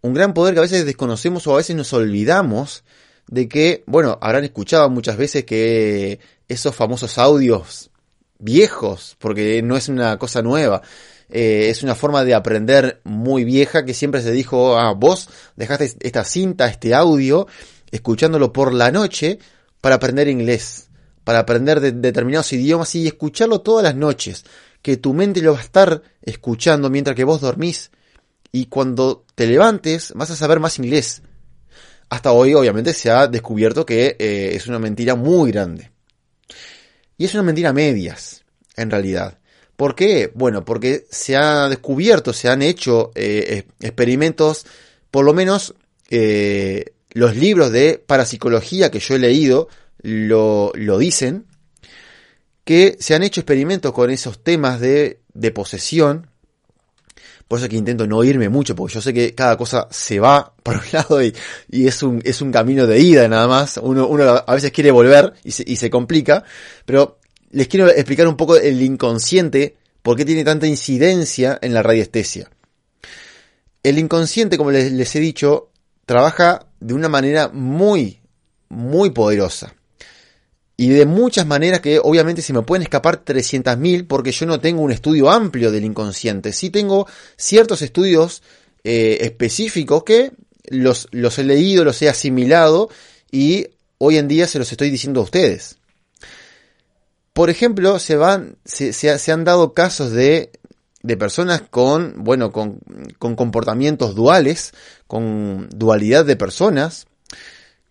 Un 0.00 0.14
gran 0.14 0.32
poder 0.32 0.54
que 0.54 0.60
a 0.60 0.62
veces 0.62 0.86
desconocemos 0.86 1.46
o 1.46 1.54
a 1.54 1.56
veces 1.58 1.76
nos 1.76 1.92
olvidamos 1.92 2.84
de 3.26 3.48
que, 3.48 3.84
bueno, 3.86 4.18
habrán 4.20 4.44
escuchado 4.44 4.88
muchas 4.88 5.16
veces 5.16 5.44
que 5.44 6.20
esos 6.48 6.74
famosos 6.74 7.18
audios 7.18 7.90
viejos, 8.38 9.16
porque 9.18 9.62
no 9.62 9.76
es 9.76 9.88
una 9.88 10.18
cosa 10.18 10.40
nueva, 10.40 10.82
eh, 11.28 11.68
es 11.68 11.82
una 11.82 11.94
forma 11.94 12.24
de 12.24 12.34
aprender 12.34 13.00
muy 13.04 13.44
vieja 13.44 13.84
que 13.84 13.92
siempre 13.92 14.22
se 14.22 14.32
dijo, 14.32 14.78
ah, 14.78 14.92
vos 14.94 15.28
dejaste 15.56 15.92
esta 16.00 16.24
cinta, 16.24 16.68
este 16.68 16.94
audio, 16.94 17.46
escuchándolo 17.90 18.52
por 18.52 18.72
la 18.72 18.90
noche 18.90 19.38
para 19.80 19.96
aprender 19.96 20.28
inglés 20.28 20.87
para 21.28 21.40
aprender 21.40 21.82
determinados 21.82 22.54
idiomas 22.54 22.94
y 22.94 23.06
escucharlo 23.06 23.60
todas 23.60 23.84
las 23.84 23.94
noches, 23.94 24.46
que 24.80 24.96
tu 24.96 25.12
mente 25.12 25.42
lo 25.42 25.52
va 25.52 25.58
a 25.58 25.62
estar 25.62 26.02
escuchando 26.22 26.88
mientras 26.88 27.14
que 27.14 27.24
vos 27.24 27.42
dormís 27.42 27.90
y 28.50 28.64
cuando 28.64 29.26
te 29.34 29.46
levantes 29.46 30.14
vas 30.14 30.30
a 30.30 30.36
saber 30.36 30.58
más 30.58 30.78
inglés. 30.78 31.20
Hasta 32.08 32.32
hoy 32.32 32.54
obviamente 32.54 32.94
se 32.94 33.10
ha 33.10 33.26
descubierto 33.26 33.84
que 33.84 34.16
eh, 34.18 34.52
es 34.54 34.68
una 34.68 34.78
mentira 34.78 35.16
muy 35.16 35.52
grande. 35.52 35.90
Y 37.18 37.26
es 37.26 37.34
una 37.34 37.42
mentira 37.42 37.74
medias, 37.74 38.42
en 38.74 38.90
realidad. 38.90 39.38
¿Por 39.76 39.94
qué? 39.94 40.32
Bueno, 40.34 40.64
porque 40.64 41.04
se 41.10 41.36
ha 41.36 41.68
descubierto, 41.68 42.32
se 42.32 42.48
han 42.48 42.62
hecho 42.62 43.10
eh, 43.14 43.64
experimentos, 43.80 44.64
por 45.10 45.26
lo 45.26 45.34
menos 45.34 45.74
eh, 46.08 46.94
los 47.10 47.36
libros 47.36 47.70
de 47.70 48.02
parapsicología 48.06 48.90
que 48.90 49.00
yo 49.00 49.16
he 49.16 49.18
leído, 49.18 49.68
lo, 50.02 50.72
lo 50.74 50.98
dicen, 50.98 51.46
que 52.64 52.96
se 53.00 53.14
han 53.14 53.22
hecho 53.22 53.40
experimentos 53.40 53.92
con 53.92 54.10
esos 54.10 54.42
temas 54.42 54.78
de, 54.78 55.20
de 55.32 55.50
posesión, 55.52 56.28
por 57.48 57.58
eso 57.58 57.68
que 57.68 57.76
intento 57.76 58.06
no 58.06 58.22
irme 58.22 58.50
mucho, 58.50 58.76
porque 58.76 58.92
yo 58.92 59.00
sé 59.00 59.14
que 59.14 59.34
cada 59.34 59.56
cosa 59.56 59.88
se 59.90 60.20
va 60.20 60.52
por 60.62 60.76
un 60.76 60.82
lado 60.92 61.22
y, 61.22 61.34
y 61.70 61.86
es, 61.86 62.02
un, 62.02 62.20
es 62.24 62.42
un 62.42 62.52
camino 62.52 62.86
de 62.86 63.00
ida 63.00 63.26
nada 63.26 63.48
más. 63.48 63.78
Uno, 63.82 64.06
uno 64.06 64.44
a 64.46 64.54
veces 64.54 64.70
quiere 64.70 64.90
volver 64.90 65.32
y 65.44 65.52
se, 65.52 65.64
y 65.66 65.76
se 65.76 65.88
complica, 65.88 66.44
pero 66.84 67.18
les 67.50 67.68
quiero 67.68 67.88
explicar 67.88 68.28
un 68.28 68.36
poco 68.36 68.56
el 68.56 68.82
inconsciente, 68.82 69.78
por 70.02 70.16
qué 70.16 70.26
tiene 70.26 70.44
tanta 70.44 70.66
incidencia 70.66 71.58
en 71.62 71.72
la 71.72 71.82
radiestesia. 71.82 72.50
El 73.82 73.98
inconsciente, 73.98 74.58
como 74.58 74.70
les, 74.70 74.92
les 74.92 75.16
he 75.16 75.20
dicho, 75.20 75.70
trabaja 76.04 76.66
de 76.80 76.92
una 76.92 77.08
manera 77.08 77.48
muy, 77.48 78.20
muy 78.68 79.08
poderosa 79.08 79.74
y 80.80 80.90
de 80.90 81.06
muchas 81.06 81.44
maneras 81.44 81.80
que 81.80 81.98
obviamente 81.98 82.40
se 82.40 82.52
me 82.52 82.62
pueden 82.62 82.84
escapar 82.84 83.24
300.000 83.24 84.06
porque 84.06 84.30
yo 84.30 84.46
no 84.46 84.60
tengo 84.60 84.80
un 84.80 84.92
estudio 84.92 85.28
amplio 85.28 85.72
del 85.72 85.84
inconsciente. 85.84 86.52
Sí 86.52 86.70
tengo 86.70 87.08
ciertos 87.36 87.82
estudios 87.82 88.44
eh, 88.84 89.18
específicos 89.22 90.04
que 90.04 90.30
los, 90.68 91.08
los 91.10 91.36
he 91.40 91.42
leído, 91.42 91.82
los 91.82 92.00
he 92.00 92.08
asimilado 92.08 92.90
y 93.32 93.66
hoy 93.98 94.18
en 94.18 94.28
día 94.28 94.46
se 94.46 94.60
los 94.60 94.70
estoy 94.70 94.88
diciendo 94.90 95.18
a 95.18 95.24
ustedes. 95.24 95.78
Por 97.32 97.50
ejemplo, 97.50 97.98
se, 97.98 98.14
van, 98.14 98.56
se, 98.64 98.92
se, 98.92 99.32
han 99.32 99.42
dado 99.42 99.74
casos 99.74 100.12
de, 100.12 100.52
de 101.02 101.16
personas 101.16 101.60
con, 101.60 102.22
bueno, 102.22 102.52
con, 102.52 102.78
con 103.18 103.34
comportamientos 103.34 104.14
duales, 104.14 104.72
con 105.08 105.68
dualidad 105.70 106.24
de 106.24 106.36
personas, 106.36 107.08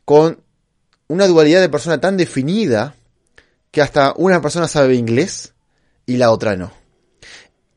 con 0.06 0.40
una 1.08 1.28
dualidad 1.28 1.62
de 1.62 1.70
persona 1.70 2.00
tan 2.00 2.18
definida 2.18 2.96
que 3.72 3.82
hasta 3.82 4.14
una 4.18 4.42
persona 4.42 4.68
sabe 4.68 4.96
inglés 4.96 5.54
y 6.06 6.18
la 6.18 6.32
otra 6.32 6.56
no. 6.56 6.72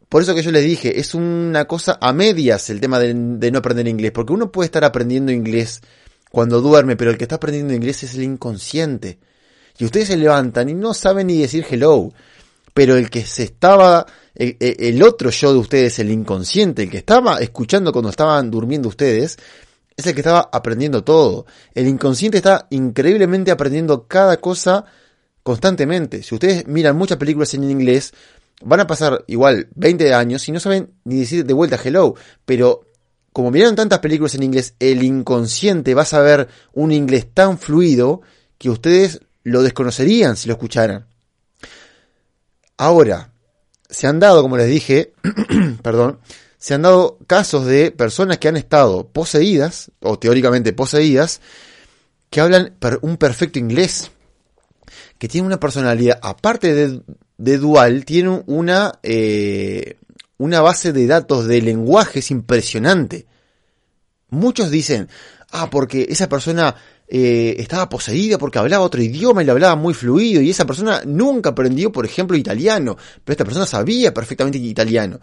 Por 0.09 0.23
eso 0.23 0.35
que 0.35 0.43
yo 0.43 0.51
les 0.51 0.64
dije, 0.64 0.99
es 0.99 1.14
una 1.14 1.66
cosa 1.66 1.97
a 2.01 2.12
medias 2.12 2.69
el 2.71 2.81
tema 2.81 2.99
de, 2.99 3.14
no 3.14 3.59
aprender 3.59 3.87
inglés, 3.87 4.11
porque 4.11 4.33
uno 4.33 4.51
puede 4.51 4.66
estar 4.66 4.85
aprendiendo 4.85 5.31
inglés 5.31 5.83
cuando 6.31 6.61
duerme, 6.61 6.97
pero 6.97 7.12
el 7.12 7.19
que 7.19 7.25
está 7.25 7.37
aprendiendo 7.37 7.75
inglés 7.75 8.03
es 8.03 8.14
el 8.14 8.25
inconsciente. 8.25 9.19
Y 9.79 9.85
ustedes 9.85 10.09
se 10.09 10.16
levantan 10.16 10.69
y 10.69 10.75
no 10.75 10.95
saben 10.95 11.29
ni 11.29 11.38
decir 11.38 11.64
hello, 11.71 12.12
pero 12.75 12.97
el 12.97 13.09
que 13.09 13.25
se 13.25 13.45
estaba, 13.45 14.05
el, 14.35 14.57
el 14.59 15.01
otro 15.05 15.31
yo 15.31 15.53
de 15.53 15.61
ustedes, 15.61 16.01
el 16.01 16.11
inconsciente, 16.11 16.83
el 16.83 16.90
que 16.90 16.99
estaba 16.99 17.38
escuchando 17.38 17.93
cuando 17.93 18.11
estaban 18.11 18.51
durmiendo 18.51 18.88
ustedes, 18.88 19.38
es 20.01 20.07
el 20.07 20.15
que 20.15 20.21
estaba 20.21 20.49
aprendiendo 20.53 21.05
todo. 21.05 21.47
El 21.75 21.87
inconsciente 21.87 22.39
está 22.39 22.67
increíblemente 22.71 23.51
aprendiendo 23.51 24.07
cada 24.07 24.39
cosa 24.39 24.85
constantemente. 25.43 26.23
Si 26.23 26.35
ustedes 26.35 26.67
miran 26.67 26.97
muchas 26.97 27.19
películas 27.19 27.55
en 27.55 27.71
inglés, 27.71 28.13
van 28.63 28.81
a 28.81 28.87
pasar 28.87 29.25
igual 29.27 29.69
20 29.75 30.13
años 30.15 30.47
y 30.49 30.53
no 30.53 30.61
saben 30.61 30.91
ni 31.05 31.21
decir 31.21 31.45
de 31.45 31.55
vuelta 31.55 31.79
hello, 31.83 32.15
pero 32.45 32.87
como 33.33 33.51
miraron 33.51 33.77
tantas 33.77 34.01
películas 34.01 34.35
en 34.35 34.43
inglés, 34.43 34.75
el 34.81 35.03
inconsciente 35.03 35.95
va 35.95 36.03
a 36.03 36.07
saber 36.07 36.49
un 36.73 36.93
inglés 36.93 37.27
tan 37.33 37.59
fluido 37.59 38.23
que 38.59 38.71
ustedes 38.71 39.21
lo 39.45 39.63
desconocerían 39.63 40.37
si 40.37 40.49
lo 40.49 40.55
escucharan. 40.55 41.07
Ahora, 42.77 43.33
se 43.89 44.07
han 44.07 44.21
dado, 44.21 44.43
como 44.43 44.57
les 44.57 44.69
dije, 44.69 45.13
perdón, 45.83 46.19
se 46.61 46.75
han 46.75 46.83
dado 46.83 47.18
casos 47.27 47.64
de 47.64 47.90
personas 47.90 48.37
que 48.37 48.46
han 48.46 48.57
estado 48.59 49.09
poseídas, 49.09 49.90
o 50.01 50.18
teóricamente 50.18 50.75
poseídas, 50.75 51.40
que 52.29 52.42
hablan 52.42 52.75
un 53.01 53.16
perfecto 53.16 53.59
inglés, 53.59 54.11
que 55.18 55.27
tienen 55.27 55.46
una 55.46 55.59
personalidad, 55.59 56.18
aparte 56.23 57.01
de, 57.38 57.59
dual, 57.59 58.05
tienen 58.05 58.42
una, 58.46 58.92
eh, 59.03 59.96
una 60.37 60.61
base 60.61 60.92
de 60.92 61.07
datos 61.07 61.46
de 61.46 61.62
lenguajes 61.62 62.31
impresionante. 62.31 63.27
Muchos 64.29 64.70
dicen, 64.70 65.09
ah, 65.53 65.70
porque 65.70 66.09
esa 66.11 66.29
persona 66.29 66.77
eh, 67.09 67.57
estaba 67.59 67.88
poseída 67.88 68.37
porque 68.37 68.59
hablaba 68.59 68.85
otro 68.85 69.01
idioma 69.01 69.42
y 69.42 69.46
le 69.46 69.53
hablaba 69.53 69.77
muy 69.77 69.94
fluido 69.94 70.42
y 70.42 70.51
esa 70.51 70.66
persona 70.66 71.01
nunca 71.07 71.51
aprendió, 71.51 71.90
por 71.90 72.05
ejemplo, 72.05 72.37
italiano, 72.37 72.99
pero 73.25 73.33
esta 73.33 73.44
persona 73.46 73.64
sabía 73.64 74.12
perfectamente 74.12 74.59
italiano 74.59 75.20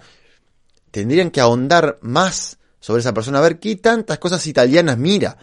tendrían 0.99 1.31
que 1.31 1.41
ahondar 1.41 1.99
más 2.01 2.57
sobre 2.79 3.01
esa 3.01 3.13
persona, 3.13 3.39
a 3.39 3.41
ver 3.41 3.59
qué 3.59 3.75
tantas 3.75 4.19
cosas 4.19 4.45
italianas 4.47 4.97
mira, 4.97 5.37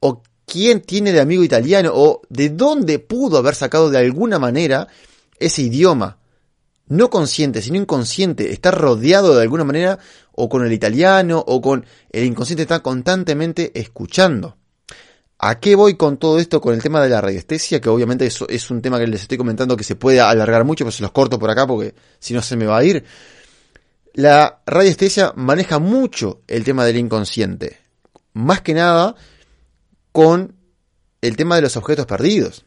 o 0.00 0.22
quién 0.46 0.82
tiene 0.82 1.12
de 1.12 1.20
amigo 1.20 1.42
italiano, 1.42 1.92
o 1.94 2.22
de 2.28 2.50
dónde 2.50 2.98
pudo 2.98 3.38
haber 3.38 3.54
sacado 3.54 3.90
de 3.90 3.98
alguna 3.98 4.38
manera 4.38 4.88
ese 5.38 5.62
idioma. 5.62 6.18
No 6.86 7.08
consciente, 7.08 7.62
sino 7.62 7.78
inconsciente, 7.78 8.52
está 8.52 8.70
rodeado 8.70 9.34
de 9.34 9.42
alguna 9.42 9.64
manera 9.64 9.98
o 10.32 10.48
con 10.48 10.66
el 10.66 10.72
italiano 10.72 11.42
o 11.46 11.62
con 11.62 11.86
el 12.10 12.24
inconsciente, 12.24 12.62
está 12.62 12.80
constantemente 12.80 13.72
escuchando. 13.74 14.56
¿A 15.38 15.60
qué 15.60 15.74
voy 15.74 15.96
con 15.96 16.16
todo 16.16 16.38
esto 16.38 16.60
con 16.60 16.74
el 16.74 16.82
tema 16.82 17.02
de 17.02 17.08
la 17.08 17.20
radiestesia? 17.20 17.80
Que 17.80 17.88
obviamente 17.88 18.26
eso 18.26 18.46
es 18.48 18.70
un 18.70 18.80
tema 18.80 18.98
que 18.98 19.06
les 19.06 19.22
estoy 19.22 19.36
comentando 19.36 19.76
que 19.76 19.84
se 19.84 19.96
puede 19.96 20.20
alargar 20.20 20.64
mucho, 20.64 20.84
pero 20.84 20.92
se 20.92 21.02
los 21.02 21.12
corto 21.12 21.38
por 21.38 21.50
acá 21.50 21.66
porque 21.66 21.94
si 22.18 22.34
no 22.34 22.40
se 22.40 22.56
me 22.56 22.66
va 22.66 22.78
a 22.78 22.84
ir. 22.84 23.04
La 24.14 24.62
radiestesia 24.64 25.32
maneja 25.34 25.80
mucho 25.80 26.42
el 26.46 26.62
tema 26.62 26.84
del 26.84 26.98
inconsciente, 26.98 27.80
más 28.32 28.60
que 28.60 28.72
nada 28.72 29.16
con 30.12 30.54
el 31.20 31.36
tema 31.36 31.56
de 31.56 31.62
los 31.62 31.76
objetos 31.76 32.06
perdidos. 32.06 32.64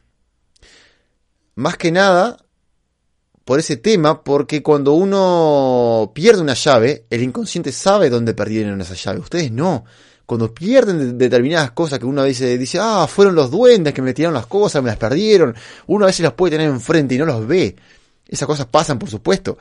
Más 1.55 1.77
que 1.77 1.89
nada 1.89 2.35
por 3.45 3.59
ese 3.59 3.77
tema, 3.77 4.25
porque 4.25 4.61
cuando 4.61 4.91
uno 4.91 6.11
pierde 6.13 6.41
una 6.41 6.53
llave, 6.53 7.05
el 7.09 7.23
inconsciente 7.23 7.71
sabe 7.71 8.09
dónde 8.09 8.33
perdieron 8.33 8.81
esa 8.81 8.95
llave. 8.95 9.19
Ustedes 9.19 9.49
no. 9.49 9.85
Cuando 10.25 10.53
pierden 10.53 11.17
determinadas 11.17 11.71
cosas 11.71 11.97
que 11.97 12.05
uno 12.05 12.23
a 12.23 12.25
veces 12.25 12.59
dice, 12.59 12.77
ah, 12.81 13.07
fueron 13.07 13.35
los 13.35 13.49
duendes 13.49 13.93
que 13.93 14.01
me 14.01 14.13
tiraron 14.13 14.33
las 14.33 14.47
cosas, 14.47 14.83
me 14.83 14.89
las 14.89 14.97
perdieron. 14.97 15.55
Uno 15.87 16.03
a 16.03 16.07
veces 16.07 16.25
las 16.25 16.33
puede 16.33 16.57
tener 16.57 16.67
enfrente 16.67 17.15
y 17.15 17.17
no 17.17 17.25
los 17.25 17.47
ve. 17.47 17.73
Esas 18.27 18.45
cosas 18.45 18.65
pasan, 18.65 18.99
por 18.99 19.09
supuesto. 19.09 19.57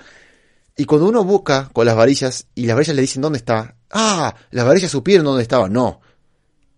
Y 0.76 0.84
cuando 0.84 1.08
uno 1.08 1.24
busca 1.24 1.70
con 1.72 1.86
las 1.86 1.96
varillas 1.96 2.46
y 2.54 2.66
las 2.66 2.76
varillas 2.76 2.96
le 2.96 3.02
dicen 3.02 3.22
dónde 3.22 3.38
está, 3.38 3.76
ah, 3.90 4.34
las 4.50 4.66
varillas 4.66 4.90
supieron 4.90 5.24
dónde 5.24 5.42
estaba. 5.42 5.68
No. 5.68 6.00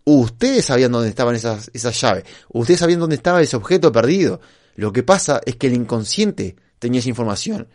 Ustedes 0.04 0.66
sabían 0.66 0.92
dónde 0.92 1.08
estaban 1.08 1.34
esas, 1.34 1.70
esas 1.74 2.00
llaves. 2.00 2.24
Ustedes 2.50 2.80
sabían 2.80 3.00
dónde 3.00 3.16
estaba 3.16 3.42
ese 3.42 3.56
objeto 3.56 3.90
perdido. 3.90 4.40
Lo 4.76 4.92
que 4.92 5.02
pasa 5.02 5.40
es 5.44 5.56
que 5.56 5.66
el 5.66 5.74
inconsciente 5.74 6.56
tenía 6.78 7.00
esa 7.00 7.08
información. 7.08 7.68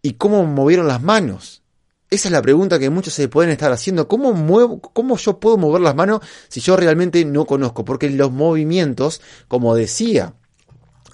¿Y 0.00 0.12
cómo 0.12 0.46
movieron 0.46 0.86
las 0.86 1.02
manos? 1.02 1.62
Esa 2.08 2.28
es 2.28 2.32
la 2.32 2.40
pregunta 2.40 2.78
que 2.78 2.88
muchos 2.88 3.12
se 3.12 3.28
pueden 3.28 3.50
estar 3.50 3.72
haciendo. 3.72 4.06
¿Cómo, 4.06 4.32
muevo, 4.32 4.80
¿Cómo 4.80 5.16
yo 5.16 5.40
puedo 5.40 5.56
mover 5.56 5.82
las 5.82 5.96
manos 5.96 6.20
si 6.46 6.60
yo 6.60 6.76
realmente 6.76 7.24
no 7.24 7.44
conozco? 7.44 7.84
Porque 7.84 8.08
los 8.08 8.30
movimientos, 8.30 9.20
como 9.48 9.74
decía, 9.74 10.34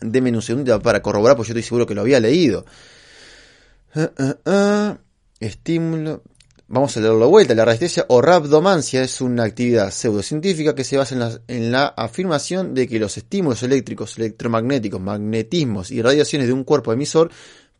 déme 0.02 0.30
un 0.30 0.80
para 0.82 1.00
corroborar, 1.00 1.36
porque 1.36 1.48
yo 1.48 1.52
estoy 1.52 1.62
seguro 1.62 1.86
que 1.86 1.94
lo 1.94 2.02
había 2.02 2.20
leído. 2.20 2.66
Uh, 3.94 4.00
uh, 4.00 4.50
uh, 4.50 4.98
estímulo. 5.38 6.22
Vamos 6.68 6.96
a 6.96 7.00
leerlo 7.00 7.20
de 7.20 7.26
vuelta. 7.26 7.54
La 7.54 7.66
resistencia 7.66 8.06
o 8.08 8.22
rabdomancia 8.22 9.02
es 9.02 9.20
una 9.20 9.44
actividad 9.44 9.90
pseudocientífica 9.90 10.74
que 10.74 10.84
se 10.84 10.96
basa 10.96 11.14
en 11.14 11.20
la, 11.20 11.40
en 11.46 11.72
la, 11.72 11.86
afirmación 11.88 12.72
de 12.72 12.88
que 12.88 12.98
los 12.98 13.18
estímulos 13.18 13.62
eléctricos, 13.62 14.16
electromagnéticos, 14.16 14.98
magnetismos 14.98 15.90
y 15.90 16.00
radiaciones 16.00 16.48
de 16.48 16.54
un 16.54 16.64
cuerpo 16.64 16.92
emisor 16.94 17.30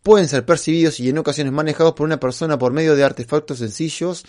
pueden 0.03 0.29
ser 0.29 0.45
percibidos 0.45 1.01
y 1.01 1.09
en 1.09 1.17
ocasiones 1.17 1.55
manejados 1.55 1.95
por 1.95 2.05
una 2.05 2.21
persona 2.21 2.59
por 2.59 2.73
medio 2.73 2.95
de 2.95 3.05
artefactos 3.05 3.61
sencillos 3.61 4.25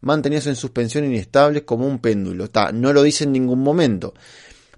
mantenidos 0.00 0.46
en 0.46 0.56
suspensión 0.56 1.04
inestables 1.04 1.64
como 1.64 1.86
un 1.86 1.98
péndulo. 1.98 2.48
no 2.72 2.92
lo 2.94 3.02
dice 3.02 3.24
en 3.24 3.32
ningún 3.32 3.60
momento. 3.60 4.14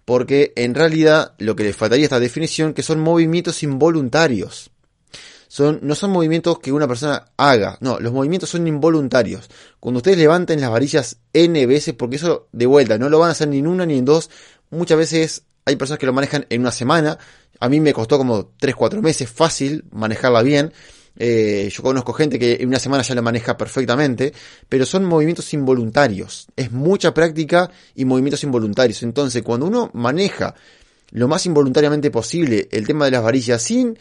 Porque 0.05 0.53
en 0.57 0.75
realidad 0.75 1.35
lo 1.39 1.55
que 1.55 1.65
le 1.65 1.73
faltaría 1.73 2.05
a 2.05 2.07
esta 2.07 2.21
definición 2.21 2.75
que 2.75 2.83
son 2.83 2.99
movimientos 2.99 3.63
involuntarios. 3.63 4.71
Son, 5.49 5.81
no 5.83 5.95
son 5.95 6.11
movimientos 6.11 6.59
que 6.59 6.71
una 6.71 6.87
persona 6.87 7.33
haga, 7.39 7.79
no, 7.81 7.99
los 7.99 8.13
movimientos 8.13 8.51
son 8.51 8.67
involuntarios. 8.69 9.49
Cuando 9.81 9.99
ustedes 9.99 10.19
levanten 10.19 10.61
las 10.61 10.71
varillas 10.71 11.17
N 11.33 11.67
veces, 11.67 11.95
porque 11.95 12.17
eso 12.17 12.49
de 12.53 12.67
vuelta 12.67 12.99
no 12.99 13.09
lo 13.09 13.19
van 13.19 13.31
a 13.31 13.33
hacer 13.33 13.49
ni 13.49 13.59
en 13.59 13.67
una 13.67 13.87
ni 13.87 13.97
en 13.97 14.05
dos, 14.05 14.31
muchas 14.71 14.99
veces 14.99 15.43
hay 15.65 15.77
personas 15.77 15.99
que 15.99 16.07
lo 16.07 16.13
manejan 16.13 16.47
en 16.51 16.61
una 16.61 16.71
semana, 16.71 17.19
a 17.61 17.69
mí 17.69 17.81
me 17.81 17.93
costó 17.93 18.19
como 18.19 18.53
3-4 18.59 19.01
meses 19.01 19.29
fácil 19.31 19.85
manejarla 19.91 20.43
bien. 20.43 20.73
Eh, 21.21 21.69
yo 21.73 21.83
conozco 21.83 22.13
gente 22.13 22.39
que 22.39 22.59
en 22.61 22.69
una 22.69 22.79
semana 22.79 23.03
ya 23.03 23.15
la 23.15 23.23
maneja 23.23 23.57
perfectamente, 23.57 24.33
pero 24.69 24.87
son 24.87 25.05
movimientos 25.05 25.53
involuntarios. 25.53 26.47
Es 26.55 26.71
mucha 26.71 27.13
práctica 27.13 27.71
y 27.97 28.05
movimientos 28.05 28.45
involuntarios. 28.45 29.03
Entonces, 29.03 29.43
cuando 29.43 29.67
uno 29.67 29.91
maneja 29.95 30.55
lo 31.11 31.27
más 31.27 31.45
involuntariamente 31.47 32.11
posible 32.11 32.69
el 32.71 32.87
tema 32.87 33.07
de 33.07 33.13
las 33.13 33.23
varillas 33.23 33.63
sin 33.63 33.99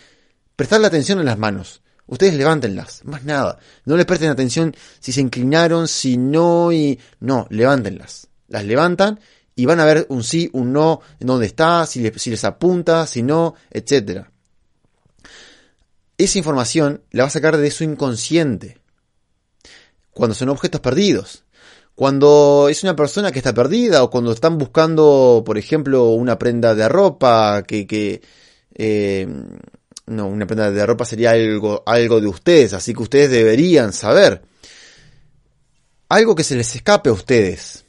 prestarle 0.57 0.87
atención 0.87 1.19
en 1.19 1.25
las 1.25 1.37
manos, 1.37 1.81
ustedes 2.07 2.33
levántenlas, 2.33 3.05
más 3.05 3.23
nada. 3.23 3.59
No 3.85 3.95
les 3.95 4.05
presten 4.05 4.29
atención 4.29 4.75
si 4.99 5.13
se 5.13 5.21
inclinaron, 5.21 5.87
si 5.87 6.17
no 6.17 6.73
y... 6.73 6.99
No, 7.21 7.47
levántenlas. 7.49 8.27
Las 8.49 8.65
levantan 8.65 9.21
y 9.55 9.65
van 9.65 9.79
a 9.79 9.85
ver 9.85 10.07
un 10.09 10.23
sí, 10.23 10.49
un 10.53 10.73
no, 10.73 11.01
en 11.19 11.27
dónde 11.27 11.45
está, 11.45 11.85
si 11.85 12.01
les, 12.01 12.21
si 12.21 12.31
les 12.31 12.43
apunta, 12.43 13.07
si 13.07 13.23
no, 13.23 13.55
etc. 13.69 14.25
Esa 16.17 16.37
información 16.39 17.03
la 17.11 17.23
va 17.23 17.27
a 17.27 17.31
sacar 17.31 17.55
de 17.55 17.71
su 17.71 17.83
inconsciente. 17.83 18.79
Cuando 20.11 20.33
son 20.33 20.49
objetos 20.49 20.81
perdidos. 20.81 21.43
Cuando 21.93 22.67
es 22.69 22.83
una 22.83 22.95
persona 22.95 23.31
que 23.31 23.39
está 23.39 23.53
perdida 23.53 24.03
o 24.03 24.09
cuando 24.09 24.31
están 24.31 24.57
buscando, 24.57 25.43
por 25.45 25.57
ejemplo, 25.57 26.09
una 26.09 26.37
prenda 26.37 26.73
de 26.75 26.87
ropa 26.89 27.63
que, 27.63 27.87
que 27.87 28.21
eh, 28.75 29.27
no, 30.07 30.27
una 30.27 30.47
prenda 30.47 30.71
de 30.71 30.85
ropa 30.85 31.05
sería 31.05 31.31
algo, 31.31 31.83
algo 31.85 32.19
de 32.21 32.27
ustedes, 32.27 32.73
así 32.73 32.93
que 32.93 33.03
ustedes 33.03 33.29
deberían 33.29 33.93
saber. 33.93 34.41
Algo 36.09 36.35
que 36.35 36.43
se 36.43 36.55
les 36.55 36.73
escape 36.75 37.09
a 37.09 37.13
ustedes. 37.13 37.85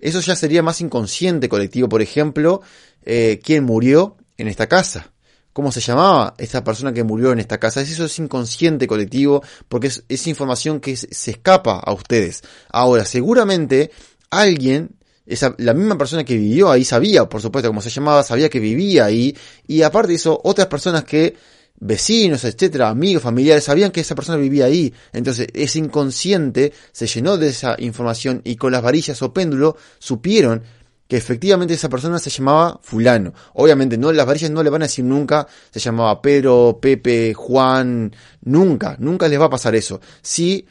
Eso 0.00 0.20
ya 0.20 0.36
sería 0.36 0.62
más 0.62 0.80
inconsciente 0.80 1.48
colectivo, 1.48 1.88
por 1.88 2.00
ejemplo, 2.00 2.62
eh, 3.02 3.40
quién 3.42 3.64
murió 3.64 4.16
en 4.36 4.48
esta 4.48 4.68
casa. 4.68 5.12
¿Cómo 5.52 5.72
se 5.72 5.80
llamaba 5.80 6.34
esta 6.38 6.62
persona 6.62 6.92
que 6.92 7.02
murió 7.02 7.32
en 7.32 7.40
esta 7.40 7.58
casa? 7.58 7.80
Eso 7.80 8.04
es 8.04 8.18
inconsciente 8.20 8.86
colectivo 8.86 9.42
porque 9.68 9.88
es, 9.88 10.26
información 10.28 10.78
que 10.78 10.96
se 10.96 11.32
escapa 11.32 11.80
a 11.80 11.92
ustedes. 11.92 12.42
Ahora, 12.70 13.04
seguramente 13.04 13.90
alguien 14.30 14.97
esa, 15.28 15.54
la 15.58 15.74
misma 15.74 15.98
persona 15.98 16.24
que 16.24 16.36
vivió 16.36 16.70
ahí 16.70 16.84
sabía, 16.84 17.28
por 17.28 17.40
supuesto, 17.42 17.68
cómo 17.68 17.82
se 17.82 17.90
llamaba, 17.90 18.22
sabía 18.22 18.48
que 18.48 18.60
vivía 18.60 19.04
ahí, 19.04 19.36
y 19.66 19.82
aparte 19.82 20.08
de 20.08 20.14
eso, 20.14 20.40
otras 20.42 20.68
personas 20.68 21.04
que 21.04 21.36
vecinos, 21.80 22.44
etcétera, 22.44 22.88
amigos, 22.88 23.22
familiares, 23.22 23.64
sabían 23.64 23.90
que 23.90 24.00
esa 24.00 24.14
persona 24.14 24.38
vivía 24.38 24.64
ahí. 24.64 24.92
Entonces, 25.12 25.48
ese 25.54 25.78
inconsciente 25.78 26.72
se 26.92 27.06
llenó 27.06 27.36
de 27.36 27.48
esa 27.48 27.76
información 27.78 28.40
y 28.44 28.56
con 28.56 28.72
las 28.72 28.82
varillas 28.82 29.20
o 29.22 29.32
péndulo 29.32 29.76
supieron 29.98 30.62
que 31.06 31.16
efectivamente 31.16 31.74
esa 31.74 31.88
persona 31.88 32.18
se 32.18 32.30
llamaba 32.30 32.80
fulano. 32.82 33.32
Obviamente, 33.54 33.96
no, 33.96 34.12
las 34.12 34.26
varillas 34.26 34.50
no 34.50 34.62
le 34.62 34.70
van 34.70 34.82
a 34.82 34.86
decir 34.86 35.04
nunca 35.04 35.46
se 35.70 35.80
llamaba 35.80 36.20
Pedro, 36.20 36.78
Pepe, 36.80 37.32
Juan, 37.32 38.14
nunca, 38.42 38.96
nunca 38.98 39.28
les 39.28 39.40
va 39.40 39.46
a 39.46 39.50
pasar 39.50 39.74
eso. 39.74 40.00
Si 40.20 40.66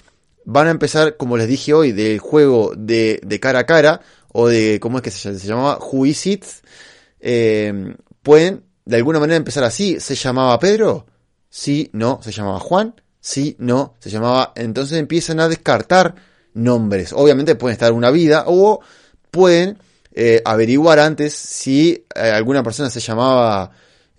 van 0.45 0.67
a 0.67 0.71
empezar, 0.71 1.17
como 1.17 1.37
les 1.37 1.47
dije 1.47 1.73
hoy, 1.73 1.91
del 1.91 2.19
juego 2.19 2.73
de, 2.77 3.19
de 3.23 3.39
cara 3.39 3.59
a 3.59 3.65
cara, 3.65 4.01
o 4.39 4.47
de, 4.47 4.79
¿cómo 4.79 4.99
es 4.99 5.03
que 5.03 5.09
se, 5.09 5.35
llamaba? 5.35 5.79
Juisit, 5.81 6.45
eh, 7.19 7.95
pueden 8.21 8.65
de 8.85 8.97
alguna 8.97 9.19
manera 9.19 9.35
empezar 9.35 9.63
así. 9.63 9.99
¿Se 9.99 10.13
llamaba 10.13 10.59
Pedro? 10.59 11.07
Sí, 11.49 11.89
no. 11.91 12.19
¿Se 12.21 12.31
llamaba 12.31 12.59
Juan? 12.59 12.93
Sí, 13.19 13.55
no. 13.57 13.95
Se 13.97 14.11
llamaba... 14.11 14.53
Entonces 14.55 14.99
empiezan 14.99 15.39
a 15.39 15.49
descartar 15.49 16.13
nombres. 16.53 17.13
Obviamente 17.13 17.55
pueden 17.55 17.73
estar 17.73 17.91
una 17.93 18.11
vida 18.11 18.43
o 18.45 18.79
pueden 19.31 19.79
eh, 20.13 20.43
averiguar 20.45 20.99
antes 20.99 21.33
si 21.33 22.05
eh, 22.13 22.29
alguna 22.29 22.61
persona 22.61 22.91
se 22.91 22.99
llamaba, 22.99 23.71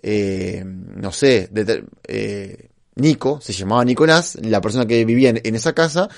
no 0.03 1.11
sé, 1.13 1.49
Nico, 2.95 3.39
se 3.41 3.53
llamaba 3.53 3.85
Nicolás, 3.85 4.37
la 4.41 4.59
persona 4.59 4.85
que 4.85 5.05
vivía 5.05 5.29
en 5.29 5.55
esa 5.55 5.71
casa, 5.71 6.09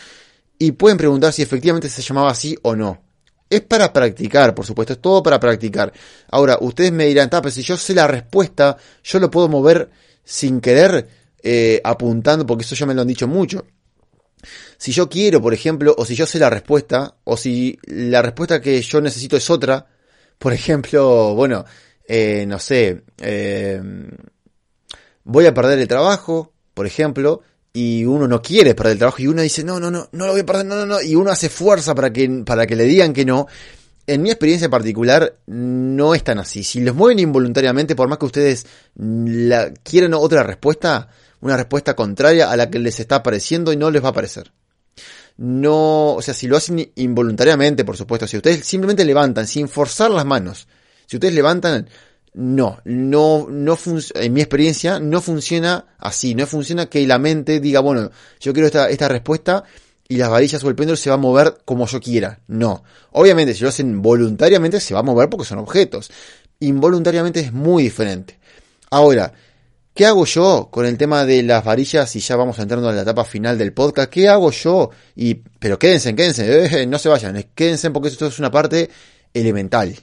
y 0.57 0.71
pueden 0.71 0.97
preguntar 0.97 1.33
si 1.33 1.43
efectivamente 1.43 1.87
se 1.87 2.01
llamaba 2.01 2.31
así 2.31 2.57
o 2.63 2.75
no. 2.75 3.10
Es 3.51 3.59
para 3.59 3.91
practicar, 3.91 4.55
por 4.55 4.65
supuesto, 4.65 4.93
es 4.93 4.99
todo 4.99 5.21
para 5.21 5.37
practicar. 5.37 5.91
Ahora, 6.29 6.57
ustedes 6.61 6.93
me 6.93 7.05
dirán, 7.07 7.29
pero 7.29 7.51
si 7.51 7.61
yo 7.61 7.75
sé 7.75 7.93
la 7.93 8.07
respuesta, 8.07 8.77
yo 9.03 9.19
lo 9.19 9.29
puedo 9.29 9.49
mover 9.49 9.89
sin 10.23 10.61
querer, 10.61 11.05
eh, 11.43 11.81
apuntando, 11.83 12.45
porque 12.45 12.63
eso 12.63 12.75
ya 12.75 12.85
me 12.85 12.93
lo 12.93 13.01
han 13.01 13.09
dicho 13.09 13.27
mucho. 13.27 13.65
Si 14.77 14.93
yo 14.93 15.09
quiero, 15.09 15.41
por 15.41 15.53
ejemplo, 15.53 15.93
o 15.97 16.05
si 16.05 16.15
yo 16.15 16.25
sé 16.25 16.39
la 16.39 16.49
respuesta, 16.49 17.17
o 17.25 17.35
si 17.35 17.77
la 17.87 18.21
respuesta 18.21 18.61
que 18.61 18.81
yo 18.81 19.01
necesito 19.01 19.35
es 19.35 19.49
otra, 19.49 19.85
por 20.37 20.53
ejemplo, 20.53 21.35
bueno, 21.35 21.65
eh, 22.07 22.45
no 22.47 22.57
sé, 22.57 23.03
eh, 23.17 23.81
voy 25.25 25.45
a 25.45 25.53
perder 25.53 25.77
el 25.77 25.89
trabajo, 25.89 26.53
por 26.73 26.85
ejemplo, 26.85 27.41
y 27.73 28.03
uno 28.05 28.27
no 28.27 28.41
quiere 28.41 28.75
perder 28.75 28.93
el 28.93 28.97
trabajo 28.97 29.21
y 29.21 29.27
uno 29.27 29.41
dice, 29.41 29.63
no, 29.63 29.79
no, 29.79 29.89
no, 29.89 30.09
no 30.11 30.25
lo 30.25 30.33
voy 30.33 30.41
a 30.41 30.45
perder, 30.45 30.65
no, 30.65 30.75
no, 30.75 30.85
no, 30.85 31.01
y 31.01 31.15
uno 31.15 31.31
hace 31.31 31.49
fuerza 31.49 31.95
para 31.95 32.11
que, 32.11 32.43
para 32.45 32.67
que 32.67 32.75
le 32.75 32.83
digan 32.85 33.13
que 33.13 33.25
no. 33.25 33.47
En 34.07 34.21
mi 34.21 34.29
experiencia 34.29 34.69
particular 34.69 35.37
no 35.45 36.15
es 36.15 36.23
tan 36.23 36.39
así. 36.39 36.63
Si 36.63 36.81
los 36.81 36.95
mueven 36.95 37.19
involuntariamente, 37.19 37.95
por 37.95 38.09
más 38.09 38.17
que 38.17 38.25
ustedes 38.25 38.65
quieran 39.83 40.13
otra 40.15 40.43
respuesta, 40.43 41.07
una 41.39 41.55
respuesta 41.55 41.95
contraria 41.95 42.51
a 42.51 42.57
la 42.57 42.69
que 42.69 42.79
les 42.79 42.99
está 42.99 43.17
apareciendo 43.17 43.71
y 43.71 43.77
no 43.77 43.89
les 43.89 44.03
va 44.03 44.07
a 44.07 44.11
aparecer. 44.11 44.51
No, 45.37 46.15
o 46.15 46.21
sea, 46.21 46.33
si 46.33 46.47
lo 46.47 46.57
hacen 46.57 46.91
involuntariamente, 46.95 47.85
por 47.85 47.95
supuesto, 47.95 48.27
si 48.27 48.37
ustedes 48.37 48.65
simplemente 48.65 49.05
levantan 49.05 49.47
sin 49.47 49.69
forzar 49.69 50.11
las 50.11 50.25
manos, 50.25 50.67
si 51.05 51.15
ustedes 51.15 51.33
levantan 51.33 51.87
no, 52.33 52.79
no, 52.85 53.47
no 53.49 53.77
en 54.15 54.33
mi 54.33 54.41
experiencia 54.41 54.99
no 54.99 55.21
funciona 55.21 55.85
así, 55.97 56.33
no 56.33 56.47
funciona 56.47 56.85
que 56.85 57.05
la 57.05 57.19
mente 57.19 57.59
diga, 57.59 57.81
bueno, 57.81 58.09
yo 58.39 58.53
quiero 58.53 58.67
esta, 58.67 58.89
esta 58.89 59.09
respuesta 59.09 59.65
y 60.07 60.17
las 60.17 60.29
varillas 60.29 60.63
o 60.63 60.69
el 60.69 60.75
péndulo 60.75 60.95
se 60.95 61.09
va 61.09 61.15
a 61.15 61.19
mover 61.19 61.57
como 61.65 61.87
yo 61.87 61.99
quiera. 61.99 62.39
No. 62.47 62.83
Obviamente, 63.11 63.53
si 63.53 63.63
lo 63.63 63.69
hacen 63.69 64.01
voluntariamente, 64.01 64.79
se 64.79 64.93
va 64.93 65.01
a 65.01 65.03
mover 65.03 65.29
porque 65.29 65.45
son 65.45 65.59
objetos. 65.59 66.11
Involuntariamente 66.59 67.39
es 67.39 67.53
muy 67.53 67.83
diferente. 67.83 68.37
Ahora, 68.89 69.33
¿qué 69.93 70.05
hago 70.05 70.25
yo 70.25 70.69
con 70.71 70.85
el 70.85 70.97
tema 70.97 71.25
de 71.25 71.43
las 71.43 71.63
varillas? 71.63 72.13
Y 72.15 72.19
ya 72.19 72.35
vamos 72.35 72.59
entrando 72.59 72.89
en 72.89 72.97
la 72.97 73.03
etapa 73.03 73.23
final 73.23 73.57
del 73.57 73.73
podcast. 73.73 74.09
¿Qué 74.09 74.27
hago 74.27 74.51
yo? 74.51 74.89
Y, 75.15 75.35
pero 75.35 75.79
quédense, 75.79 76.13
quédense, 76.13 76.65
eh, 76.81 76.85
no 76.87 76.99
se 76.99 77.07
vayan, 77.07 77.45
quédense 77.55 77.89
porque 77.91 78.09
esto 78.09 78.27
es 78.27 78.37
una 78.39 78.51
parte 78.51 78.89
elemental 79.33 79.97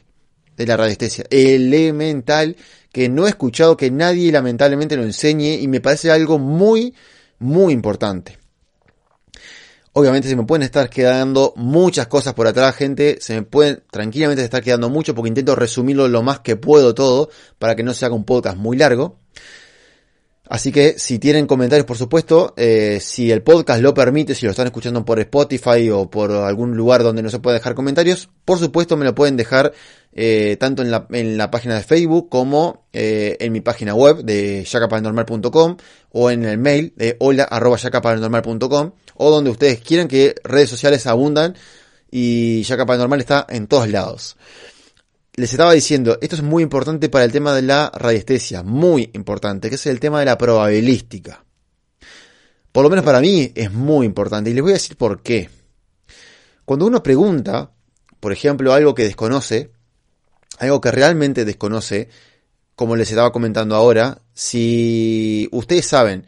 de 0.58 0.66
la 0.66 0.76
radiestesia 0.76 1.24
elemental 1.30 2.56
que 2.92 3.08
no 3.08 3.26
he 3.26 3.30
escuchado 3.30 3.76
que 3.76 3.90
nadie 3.90 4.30
lamentablemente 4.32 4.96
lo 4.96 5.04
enseñe 5.04 5.54
y 5.60 5.68
me 5.68 5.80
parece 5.80 6.10
algo 6.10 6.38
muy, 6.38 6.94
muy 7.38 7.72
importante. 7.72 8.38
Obviamente 9.92 10.28
se 10.28 10.36
me 10.36 10.44
pueden 10.44 10.62
estar 10.62 10.90
quedando 10.90 11.54
muchas 11.56 12.06
cosas 12.06 12.34
por 12.34 12.46
atrás, 12.46 12.76
gente. 12.76 13.18
Se 13.20 13.34
me 13.34 13.42
pueden 13.42 13.82
tranquilamente 13.90 14.44
estar 14.44 14.62
quedando 14.62 14.90
mucho 14.90 15.14
porque 15.14 15.28
intento 15.28 15.56
resumirlo 15.56 16.06
lo 16.08 16.22
más 16.22 16.40
que 16.40 16.56
puedo 16.56 16.94
todo 16.94 17.30
para 17.58 17.74
que 17.74 17.82
no 17.82 17.94
se 17.94 18.04
haga 18.04 18.14
un 18.14 18.24
podcast 18.24 18.56
muy 18.56 18.76
largo. 18.76 19.18
Así 20.48 20.72
que 20.72 20.98
si 20.98 21.18
tienen 21.18 21.46
comentarios, 21.46 21.84
por 21.84 21.98
supuesto, 21.98 22.54
eh, 22.56 23.00
si 23.02 23.30
el 23.30 23.42
podcast 23.42 23.82
lo 23.82 23.92
permite, 23.92 24.34
si 24.34 24.46
lo 24.46 24.52
están 24.52 24.66
escuchando 24.66 25.04
por 25.04 25.20
Spotify 25.20 25.90
o 25.90 26.08
por 26.08 26.32
algún 26.32 26.74
lugar 26.74 27.02
donde 27.02 27.22
no 27.22 27.28
se 27.28 27.38
puede 27.38 27.58
dejar 27.58 27.74
comentarios, 27.74 28.30
por 28.46 28.58
supuesto 28.58 28.96
me 28.96 29.04
lo 29.04 29.14
pueden 29.14 29.36
dejar 29.36 29.74
eh, 30.14 30.56
tanto 30.58 30.80
en 30.80 30.90
la, 30.90 31.06
en 31.10 31.36
la, 31.36 31.50
página 31.50 31.74
de 31.74 31.82
Facebook 31.82 32.30
como 32.30 32.86
eh, 32.94 33.36
en 33.40 33.52
mi 33.52 33.60
página 33.60 33.94
web 33.94 34.24
de 34.24 34.64
yacaparanormal.com 34.64 35.76
o 36.12 36.30
en 36.30 36.44
el 36.46 36.56
mail 36.56 36.94
de 36.96 37.16
hola 37.20 37.46
o 39.16 39.30
donde 39.30 39.50
ustedes 39.50 39.80
quieran 39.80 40.08
que 40.08 40.34
redes 40.44 40.70
sociales 40.70 41.06
abundan 41.06 41.56
y 42.10 42.62
Yaca 42.62 42.86
está 43.18 43.46
en 43.50 43.66
todos 43.66 43.88
lados 43.90 44.36
les 45.38 45.52
estaba 45.52 45.72
diciendo, 45.72 46.18
esto 46.20 46.34
es 46.34 46.42
muy 46.42 46.64
importante 46.64 47.08
para 47.08 47.24
el 47.24 47.30
tema 47.30 47.54
de 47.54 47.62
la 47.62 47.92
radiestesia, 47.94 48.64
muy 48.64 49.08
importante, 49.14 49.68
que 49.68 49.76
es 49.76 49.86
el 49.86 50.00
tema 50.00 50.18
de 50.18 50.26
la 50.26 50.36
probabilística. 50.36 51.44
Por 52.72 52.82
lo 52.82 52.90
menos 52.90 53.04
para 53.04 53.20
mí 53.20 53.52
es 53.54 53.72
muy 53.72 54.04
importante 54.04 54.50
y 54.50 54.54
les 54.54 54.62
voy 54.62 54.72
a 54.72 54.74
decir 54.74 54.96
por 54.96 55.22
qué. 55.22 55.48
Cuando 56.64 56.86
uno 56.86 57.04
pregunta, 57.04 57.70
por 58.18 58.32
ejemplo, 58.32 58.72
algo 58.72 58.96
que 58.96 59.04
desconoce, 59.04 59.70
algo 60.58 60.80
que 60.80 60.90
realmente 60.90 61.44
desconoce, 61.44 62.08
como 62.74 62.96
les 62.96 63.08
estaba 63.08 63.30
comentando 63.30 63.76
ahora, 63.76 64.20
si 64.34 65.48
ustedes 65.52 65.86
saben 65.86 66.26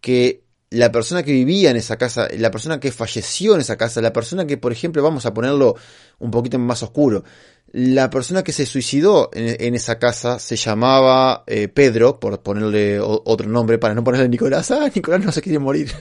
que 0.00 0.42
la 0.70 0.92
persona 0.92 1.22
que 1.22 1.32
vivía 1.32 1.70
en 1.70 1.76
esa 1.76 1.96
casa, 1.96 2.28
la 2.36 2.50
persona 2.50 2.78
que 2.78 2.92
falleció 2.92 3.54
en 3.54 3.60
esa 3.60 3.76
casa, 3.76 4.00
la 4.00 4.12
persona 4.12 4.46
que, 4.46 4.56
por 4.56 4.72
ejemplo, 4.72 5.02
vamos 5.02 5.26
a 5.26 5.34
ponerlo 5.34 5.74
un 6.20 6.30
poquito 6.30 6.58
más 6.58 6.82
oscuro, 6.82 7.24
la 7.72 8.10
persona 8.10 8.42
que 8.42 8.52
se 8.52 8.66
suicidó 8.66 9.30
en, 9.32 9.74
esa 9.74 9.98
casa 9.98 10.38
se 10.40 10.56
llamaba 10.56 11.44
eh, 11.46 11.68
Pedro, 11.68 12.18
por 12.18 12.42
ponerle 12.42 12.98
otro 13.00 13.48
nombre, 13.48 13.78
para 13.78 13.94
no 13.94 14.02
ponerle 14.02 14.28
Nicolás. 14.28 14.70
Ah, 14.72 14.90
Nicolás 14.92 15.24
no 15.24 15.30
se 15.30 15.40
quiere 15.40 15.58
morir. 15.60 15.92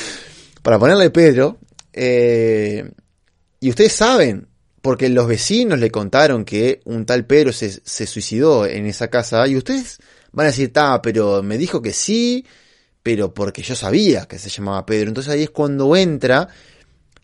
para 0.62 0.78
ponerle 0.78 1.10
Pedro. 1.10 1.58
Eh, 1.92 2.88
y 3.58 3.68
ustedes 3.68 3.92
saben, 3.92 4.46
porque 4.80 5.08
los 5.08 5.26
vecinos 5.26 5.80
le 5.80 5.90
contaron 5.90 6.44
que 6.44 6.80
un 6.84 7.04
tal 7.04 7.26
Pedro 7.26 7.52
se, 7.52 7.68
se 7.70 8.06
suicidó 8.06 8.64
en 8.64 8.86
esa 8.86 9.08
casa, 9.08 9.48
y 9.48 9.56
ustedes 9.56 9.98
van 10.30 10.46
a 10.46 10.50
decir, 10.50 10.72
ta, 10.72 11.02
pero 11.02 11.42
me 11.42 11.58
dijo 11.58 11.82
que 11.82 11.92
sí, 11.92 12.46
pero 13.02 13.34
porque 13.34 13.62
yo 13.62 13.74
sabía 13.74 14.26
que 14.26 14.38
se 14.38 14.50
llamaba 14.50 14.86
Pedro. 14.86 15.08
Entonces 15.08 15.32
ahí 15.32 15.42
es 15.42 15.50
cuando 15.50 15.96
entra 15.96 16.48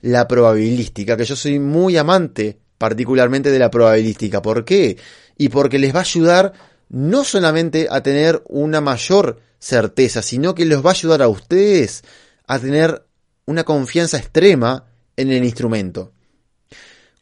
la 0.01 0.27
probabilística, 0.27 1.17
que 1.17 1.25
yo 1.25 1.37
soy 1.37 1.61
muy 1.61 1.97
amante 1.97 2.64
particularmente 2.85 3.51
de 3.51 3.59
la 3.59 3.71
probabilística. 3.71 4.43
¿Por 4.43 4.67
qué? 4.67 4.99
Y 5.39 5.49
porque 5.49 5.79
les 5.79 5.95
va 5.95 6.01
a 6.01 6.03
ayudar 6.03 6.53
no 6.91 7.25
solamente 7.25 7.87
a 7.91 8.03
tener 8.03 8.43
una 8.47 8.83
mayor 8.83 9.41
certeza, 9.59 10.21
sino 10.21 10.55
que 10.55 10.67
les 10.67 10.85
va 10.85 10.91
a 10.91 10.93
ayudar 10.93 11.23
a 11.23 11.29
ustedes 11.29 12.05
a 12.47 12.59
tener 12.59 13.07
una 13.47 13.65
confianza 13.65 14.19
extrema 14.19 14.85
en 15.17 15.33
el 15.33 15.45
instrumento. 15.45 16.13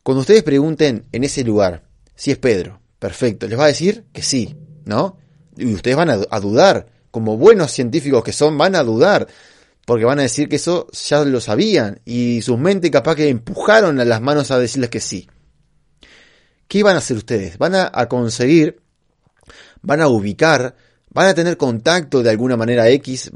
Cuando 0.03 0.23
ustedes 0.23 0.43
pregunten 0.43 1.05
en 1.13 1.23
ese 1.23 1.45
lugar 1.45 1.85
si 2.17 2.33
es 2.33 2.39
Pedro, 2.39 2.81
perfecto, 2.99 3.47
les 3.47 3.57
va 3.57 3.67
a 3.67 3.69
decir 3.69 4.07
que 4.13 4.23
sí, 4.25 4.57
¿no? 4.85 5.17
Y 5.57 5.73
ustedes 5.73 5.97
van 5.97 6.11
a, 6.11 6.41
dudar, 6.41 6.89
como 7.13 7.37
buenos 7.37 7.71
científicos 7.71 8.25
que 8.25 8.33
son, 8.33 8.59
van 8.59 8.75
a 8.75 8.83
dudar, 8.83 9.29
porque 9.87 10.07
van 10.07 10.19
a 10.19 10.23
decir 10.23 10.49
que 10.49 10.57
eso 10.57 10.89
ya 10.91 11.25
lo 11.25 11.41
sabían 11.41 12.01
y 12.05 12.43
sus 12.43 12.59
mentes 12.59 12.91
capaz 12.91 13.15
que 13.15 13.29
empujaron 13.29 14.01
a 14.01 14.05
las 14.05 14.21
manos 14.21 14.51
a 14.51 14.59
decirles 14.59 14.91
que 14.91 14.99
sí. 14.99 15.29
¿Qué 16.73 16.83
van 16.83 16.95
a 16.95 17.01
hacer 17.01 17.19
ustedes? 17.19 17.59
Van 17.59 17.75
a, 17.75 17.91
conseguir, 18.09 18.81
van 19.83 20.01
a 20.01 20.09
ubicar, 20.09 20.75
van 21.11 21.27
a 21.27 21.35
tener 21.35 21.59
contacto 21.59 22.23
de 22.23 22.31
alguna 22.31 22.57
manera 22.57 22.89
X 22.89 23.31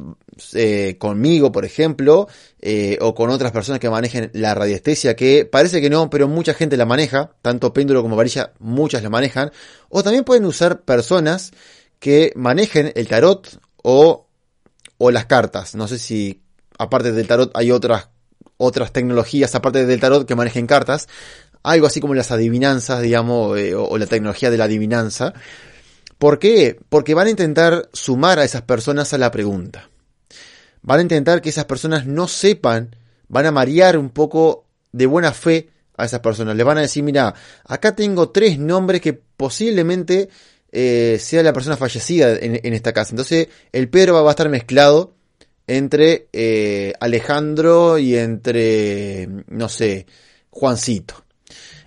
eh, 0.55 0.97
conmigo, 0.99 1.53
por 1.53 1.67
ejemplo, 1.67 2.29
eh, 2.63 2.97
o 3.03 3.15
con 3.15 3.29
otras 3.29 3.53
personas 3.53 3.79
que 3.79 3.91
manejen 3.91 4.31
la 4.33 4.55
radiestesia, 4.55 5.17
que 5.17 5.45
parece 5.45 5.83
que 5.83 5.91
no, 5.91 6.09
pero 6.09 6.29
mucha 6.29 6.55
gente 6.55 6.79
la 6.79 6.87
maneja, 6.87 7.33
tanto 7.43 7.75
péndulo 7.75 8.01
como 8.01 8.17
varilla, 8.17 8.55
muchas 8.59 9.03
la 9.03 9.11
manejan, 9.11 9.53
o 9.91 10.03
también 10.03 10.25
pueden 10.25 10.47
usar 10.47 10.81
personas 10.81 11.53
que 11.99 12.33
manejen 12.37 12.91
el 12.95 13.07
tarot 13.07 13.61
o, 13.83 14.29
o 14.97 15.11
las 15.11 15.27
cartas. 15.27 15.75
No 15.75 15.89
sé 15.89 15.99
si 15.99 16.41
aparte 16.79 17.13
del 17.13 17.27
tarot 17.27 17.51
hay 17.55 17.71
otras 17.71 18.09
otras 18.59 18.93
tecnologías 18.93 19.55
aparte 19.55 19.85
del 19.87 20.01
tarot 20.01 20.27
que 20.27 20.35
manejen 20.35 20.67
cartas, 20.67 21.09
algo 21.67 21.89
así 21.89 22.01
como 22.01 22.15
las 22.15 22.31
adivinanzas, 22.31 23.03
digamos, 23.03 23.59
eh, 23.59 23.75
o, 23.75 23.99
la 23.99 24.07
tecnología 24.07 24.51
de 24.51 24.57
la 24.57 24.65
adivinanza. 24.65 25.35
¿Por 26.17 26.39
qué? 26.39 26.79
Porque 26.89 27.13
van 27.13 27.27
a 27.27 27.31
intentar 27.31 27.89
sumar 27.93 28.39
a 28.39 28.45
esas 28.45 28.63
personas 28.63 29.13
a 29.13 29.19
la 29.19 29.33
pregunta. 29.33 29.91
Van 30.83 31.01
a 31.01 31.03
intentar 31.03 31.43
que 31.43 31.49
esas 31.49 31.65
personas 31.65 32.07
no 32.07 32.29
sepan, 32.29 32.95
van 33.27 33.47
a 33.47 33.51
marear 33.51 33.99
un 33.99 34.11
poco 34.11 34.67
de 34.93 35.07
buena 35.07 35.33
fe 35.33 35.69
a 35.97 36.05
esas 36.05 36.21
personas. 36.21 36.55
Les 36.55 36.65
van 36.65 36.79
a 36.79 36.83
decir, 36.83 37.03
mira, 37.03 37.35
acá 37.65 37.97
tengo 37.97 38.31
tres 38.31 38.61
nombres 38.61 39.01
que 39.01 39.13
posiblemente 39.13 40.29
eh, 40.71 41.17
sea 41.19 41.43
la 41.43 41.53
persona 41.53 41.77
fallecida 41.77 42.37
en, 42.37 42.73
esta 42.73 42.93
casa. 42.93 43.11
Entonces 43.11 43.49
el 43.73 43.89
Pedro 43.89 44.23
va 44.23 44.31
a 44.31 44.35
estar 44.35 44.49
mezclado 44.49 45.15
entre 45.67 46.29
eh, 46.33 46.93
Alejandro 47.01 47.99
y 47.99 48.15
entre, 48.15 49.29
no 49.49 49.69
sé, 49.69 50.07
Juancito. 50.51 51.26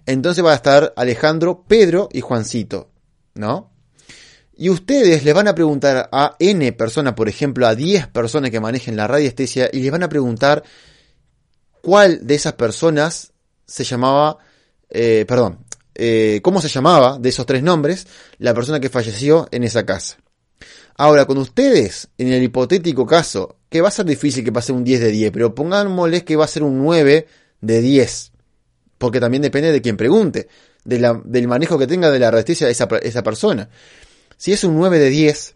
Entonces 0.09 0.43
va 0.43 0.53
a 0.53 0.55
estar 0.55 0.91
Alejandro, 0.95 1.63
Pedro 1.67 2.09
y 2.11 2.21
Juancito, 2.21 2.89
¿no? 3.35 3.69
Y 4.57 4.69
ustedes 4.69 5.23
les 5.23 5.35
van 5.35 5.47
a 5.47 5.53
preguntar 5.53 6.09
a 6.11 6.35
N 6.39 6.71
personas, 6.73 7.13
por 7.13 7.29
ejemplo, 7.29 7.67
a 7.67 7.75
10 7.75 8.07
personas 8.07 8.49
que 8.49 8.59
manejen 8.59 8.95
la 8.95 9.05
radiestesia, 9.05 9.69
y 9.71 9.81
les 9.81 9.91
van 9.91 10.01
a 10.01 10.09
preguntar 10.09 10.63
cuál 11.83 12.25
de 12.25 12.33
esas 12.33 12.53
personas 12.53 13.33
se 13.67 13.83
llamaba, 13.83 14.39
eh, 14.89 15.25
perdón, 15.27 15.59
eh, 15.93 16.39
cómo 16.41 16.59
se 16.59 16.69
llamaba 16.69 17.19
de 17.19 17.29
esos 17.29 17.45
tres 17.45 17.61
nombres 17.61 18.07
la 18.39 18.55
persona 18.55 18.79
que 18.79 18.89
falleció 18.89 19.47
en 19.51 19.63
esa 19.63 19.85
casa. 19.85 20.17
Ahora, 20.97 21.25
con 21.25 21.37
ustedes, 21.37 22.09
en 22.17 22.29
el 22.29 22.41
hipotético 22.41 23.05
caso, 23.05 23.57
que 23.69 23.81
va 23.81 23.89
a 23.89 23.91
ser 23.91 24.07
difícil 24.07 24.43
que 24.43 24.51
pase 24.51 24.71
un 24.71 24.83
10 24.83 25.01
de 25.01 25.11
10, 25.11 25.31
pero 25.31 25.53
pongámosles 25.53 26.23
que 26.23 26.35
va 26.35 26.45
a 26.45 26.47
ser 26.47 26.63
un 26.63 26.79
9 26.79 27.27
de 27.61 27.81
10, 27.81 28.31
porque 28.99 29.19
también 29.19 29.41
depende 29.41 29.71
de 29.71 29.81
quien 29.81 29.97
pregunte, 29.97 30.47
del 30.83 31.47
manejo 31.47 31.79
que 31.79 31.87
tenga 31.87 32.11
de 32.11 32.19
la 32.19 32.29
resistencia 32.29 32.69
esa, 32.69 32.87
esa 33.01 33.23
persona. 33.23 33.69
Si 34.37 34.51
es 34.51 34.63
un 34.63 34.75
9 34.75 34.99
de 34.99 35.09
10, 35.09 35.55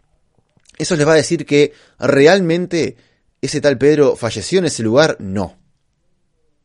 eso 0.79 0.95
les 0.95 1.07
va 1.07 1.13
a 1.13 1.17
decir 1.17 1.45
que 1.45 1.73
realmente 1.99 2.97
ese 3.41 3.61
tal 3.61 3.77
Pedro 3.77 4.15
falleció 4.15 4.59
en 4.59 4.65
ese 4.65 4.81
lugar, 4.81 5.17
no. 5.19 5.59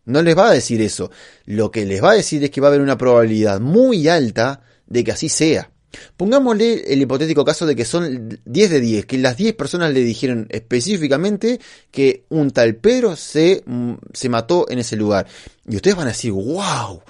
No 0.04 0.22
les 0.22 0.38
va 0.38 0.48
a 0.48 0.54
decir 0.54 0.80
eso. 0.80 1.10
Lo 1.44 1.70
que 1.70 1.84
les 1.84 2.02
va 2.02 2.12
a 2.12 2.14
decir 2.14 2.42
es 2.42 2.50
que 2.50 2.60
va 2.60 2.68
a 2.68 2.70
haber 2.70 2.80
una 2.80 2.96
probabilidad 2.96 3.60
muy 3.60 4.08
alta 4.08 4.62
de 4.86 5.04
que 5.04 5.12
así 5.12 5.28
sea. 5.28 5.70
Pongámosle 6.16 6.92
el 6.92 7.00
hipotético 7.00 7.44
caso 7.44 7.66
de 7.66 7.74
que 7.74 7.84
son 7.84 8.40
10 8.44 8.70
de 8.70 8.80
10, 8.80 9.06
que 9.06 9.18
las 9.18 9.36
10 9.36 9.54
personas 9.54 9.92
le 9.92 10.00
dijeron 10.00 10.46
específicamente 10.50 11.60
que 11.90 12.24
un 12.28 12.50
tal 12.50 12.76
Pedro 12.76 13.16
se, 13.16 13.62
mm, 13.64 13.94
se 14.12 14.28
mató 14.28 14.66
en 14.70 14.78
ese 14.78 14.96
lugar. 14.96 15.26
Y 15.68 15.76
ustedes 15.76 15.96
van 15.96 16.06
a 16.06 16.10
decir, 16.10 16.32
wow, 16.32 17.02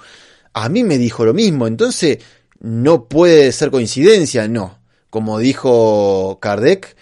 a 0.53 0.69
mí 0.69 0.83
me 0.83 0.97
dijo 0.97 1.25
lo 1.25 1.33
mismo, 1.33 1.67
entonces 1.67 2.19
no 2.59 3.05
puede 3.05 3.51
ser 3.51 3.71
coincidencia, 3.71 4.47
no. 4.47 4.79
Como 5.09 5.39
dijo 5.39 6.39
Kardec, 6.41 6.95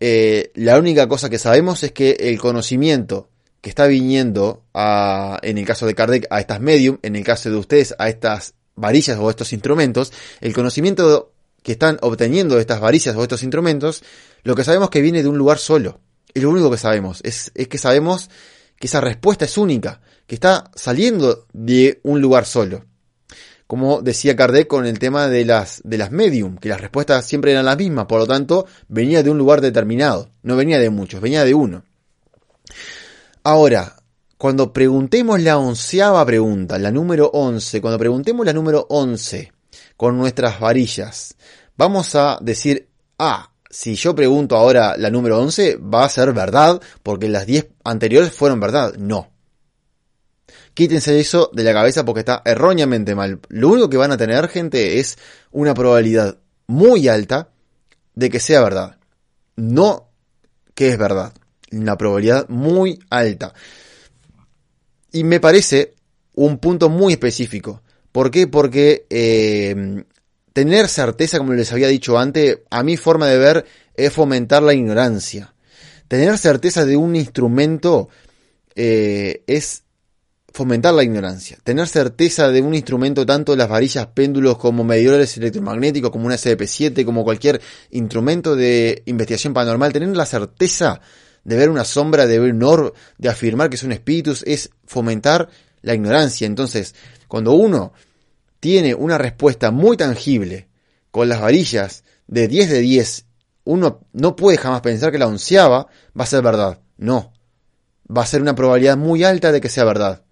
eh, 0.00 0.52
la 0.54 0.78
única 0.78 1.08
cosa 1.08 1.30
que 1.30 1.38
sabemos 1.38 1.82
es 1.82 1.92
que 1.92 2.16
el 2.20 2.38
conocimiento 2.38 3.28
que 3.60 3.70
está 3.70 3.86
viniendo 3.86 4.62
a, 4.74 5.38
en 5.42 5.58
el 5.58 5.66
caso 5.66 5.86
de 5.86 5.94
Kardec, 5.94 6.26
a 6.30 6.40
estas 6.40 6.60
medium, 6.60 6.98
en 7.02 7.16
el 7.16 7.24
caso 7.24 7.50
de 7.50 7.56
ustedes, 7.56 7.94
a 7.98 8.08
estas 8.08 8.54
varillas 8.78 9.18
o 9.18 9.30
estos 9.30 9.52
instrumentos, 9.52 10.12
el 10.40 10.52
conocimiento 10.54 11.32
que 11.62 11.72
están 11.72 11.98
obteniendo 12.00 12.54
de 12.54 12.62
estas 12.62 12.80
varillas 12.80 13.16
o 13.16 13.22
estos 13.22 13.42
instrumentos, 13.42 14.02
lo 14.42 14.54
que 14.54 14.64
sabemos 14.64 14.90
que 14.90 15.02
viene 15.02 15.22
de 15.22 15.28
un 15.28 15.38
lugar 15.38 15.58
solo. 15.58 16.00
Es 16.32 16.42
lo 16.42 16.50
único 16.50 16.70
que 16.70 16.78
sabemos. 16.78 17.20
Es, 17.24 17.50
es 17.54 17.68
que 17.68 17.78
sabemos 17.78 18.30
que 18.78 18.86
esa 18.86 19.00
respuesta 19.00 19.44
es 19.44 19.58
única, 19.58 20.00
que 20.26 20.34
está 20.34 20.70
saliendo 20.74 21.46
de 21.52 22.00
un 22.04 22.20
lugar 22.20 22.46
solo. 22.46 22.84
Como 23.66 24.00
decía 24.00 24.34
Kardec 24.34 24.66
con 24.66 24.86
el 24.86 24.98
tema 24.98 25.28
de 25.28 25.44
las, 25.44 25.82
de 25.84 25.98
las 25.98 26.10
medium, 26.10 26.56
que 26.56 26.70
las 26.70 26.80
respuestas 26.80 27.26
siempre 27.26 27.52
eran 27.52 27.66
las 27.66 27.76
mismas, 27.76 28.06
por 28.06 28.20
lo 28.20 28.26
tanto, 28.26 28.66
venía 28.88 29.22
de 29.22 29.30
un 29.30 29.36
lugar 29.36 29.60
determinado. 29.60 30.30
No 30.42 30.56
venía 30.56 30.78
de 30.78 30.88
muchos, 30.88 31.20
venía 31.20 31.44
de 31.44 31.52
uno. 31.52 31.84
Ahora, 33.42 33.97
cuando 34.38 34.72
preguntemos 34.72 35.40
la 35.42 35.58
onceava 35.58 36.24
pregunta, 36.24 36.78
la 36.78 36.90
número 36.90 37.28
once, 37.32 37.80
cuando 37.80 37.98
preguntemos 37.98 38.46
la 38.46 38.52
número 38.52 38.86
once 38.88 39.52
con 39.96 40.16
nuestras 40.16 40.60
varillas, 40.60 41.36
vamos 41.76 42.14
a 42.14 42.38
decir, 42.40 42.88
ah, 43.18 43.50
si 43.70 43.94
yo 43.94 44.14
pregunto 44.14 44.56
ahora 44.56 44.96
la 44.96 45.10
número 45.10 45.38
11, 45.40 45.76
va 45.76 46.04
a 46.04 46.08
ser 46.08 46.32
verdad, 46.32 46.80
porque 47.02 47.28
las 47.28 47.46
10 47.46 47.68
anteriores 47.84 48.32
fueron 48.32 48.60
verdad. 48.60 48.94
No. 48.94 49.30
Quítense 50.74 51.18
eso 51.18 51.50
de 51.52 51.64
la 51.64 51.72
cabeza 51.72 52.04
porque 52.04 52.20
está 52.20 52.42
erróneamente 52.44 53.14
mal. 53.14 53.40
Lo 53.48 53.68
único 53.68 53.90
que 53.90 53.96
van 53.96 54.12
a 54.12 54.16
tener, 54.16 54.48
gente, 54.48 55.00
es 55.00 55.18
una 55.50 55.74
probabilidad 55.74 56.38
muy 56.66 57.08
alta 57.08 57.50
de 58.14 58.30
que 58.30 58.40
sea 58.40 58.62
verdad. 58.62 58.96
No 59.56 60.08
que 60.74 60.90
es 60.90 60.98
verdad. 60.98 61.32
Una 61.72 61.98
probabilidad 61.98 62.48
muy 62.48 63.00
alta. 63.10 63.52
Y 65.18 65.24
me 65.24 65.40
parece 65.40 65.94
un 66.36 66.58
punto 66.58 66.88
muy 66.88 67.14
específico. 67.14 67.82
¿Por 68.12 68.30
qué? 68.30 68.46
Porque 68.46 69.04
eh, 69.10 70.04
tener 70.52 70.86
certeza, 70.86 71.38
como 71.38 71.54
les 71.54 71.72
había 71.72 71.88
dicho 71.88 72.16
antes, 72.16 72.60
a 72.70 72.84
mi 72.84 72.96
forma 72.96 73.26
de 73.26 73.36
ver 73.36 73.64
es 73.96 74.12
fomentar 74.12 74.62
la 74.62 74.74
ignorancia. 74.74 75.52
Tener 76.06 76.38
certeza 76.38 76.84
de 76.84 76.96
un 76.96 77.16
instrumento 77.16 78.10
eh, 78.76 79.42
es 79.48 79.82
fomentar 80.52 80.94
la 80.94 81.02
ignorancia. 81.02 81.58
Tener 81.64 81.88
certeza 81.88 82.52
de 82.52 82.62
un 82.62 82.76
instrumento, 82.76 83.26
tanto 83.26 83.56
las 83.56 83.68
varillas, 83.68 84.06
péndulos 84.14 84.56
como 84.56 84.84
medidores 84.84 85.36
electromagnéticos, 85.36 86.12
como 86.12 86.26
una 86.26 86.36
SDP7, 86.36 87.04
como 87.04 87.24
cualquier 87.24 87.60
instrumento 87.90 88.54
de 88.54 89.02
investigación 89.06 89.52
paranormal, 89.52 89.92
tener 89.92 90.16
la 90.16 90.26
certeza 90.26 91.00
de 91.48 91.56
ver 91.56 91.70
una 91.70 91.84
sombra, 91.84 92.26
de 92.26 92.38
ver 92.38 92.52
un 92.52 92.62
orb, 92.62 92.92
de 93.16 93.30
afirmar 93.30 93.70
que 93.70 93.76
es 93.76 93.82
un 93.82 93.92
espíritu, 93.92 94.34
es 94.44 94.68
fomentar 94.84 95.48
la 95.80 95.94
ignorancia. 95.94 96.46
Entonces, 96.46 96.94
cuando 97.26 97.52
uno 97.52 97.94
tiene 98.60 98.94
una 98.94 99.16
respuesta 99.16 99.70
muy 99.70 99.96
tangible 99.96 100.68
con 101.10 101.26
las 101.26 101.40
varillas 101.40 102.04
de 102.26 102.48
10 102.48 102.68
de 102.68 102.80
10, 102.80 103.24
uno 103.64 104.00
no 104.12 104.36
puede 104.36 104.58
jamás 104.58 104.82
pensar 104.82 105.10
que 105.10 105.16
la 105.16 105.26
onceava 105.26 105.88
va 106.18 106.24
a 106.24 106.26
ser 106.26 106.42
verdad. 106.42 106.80
No. 106.98 107.32
Va 108.14 108.24
a 108.24 108.26
ser 108.26 108.42
una 108.42 108.54
probabilidad 108.54 108.98
muy 108.98 109.24
alta 109.24 109.50
de 109.50 109.62
que 109.62 109.70
sea 109.70 109.84
verdad. 109.84 110.24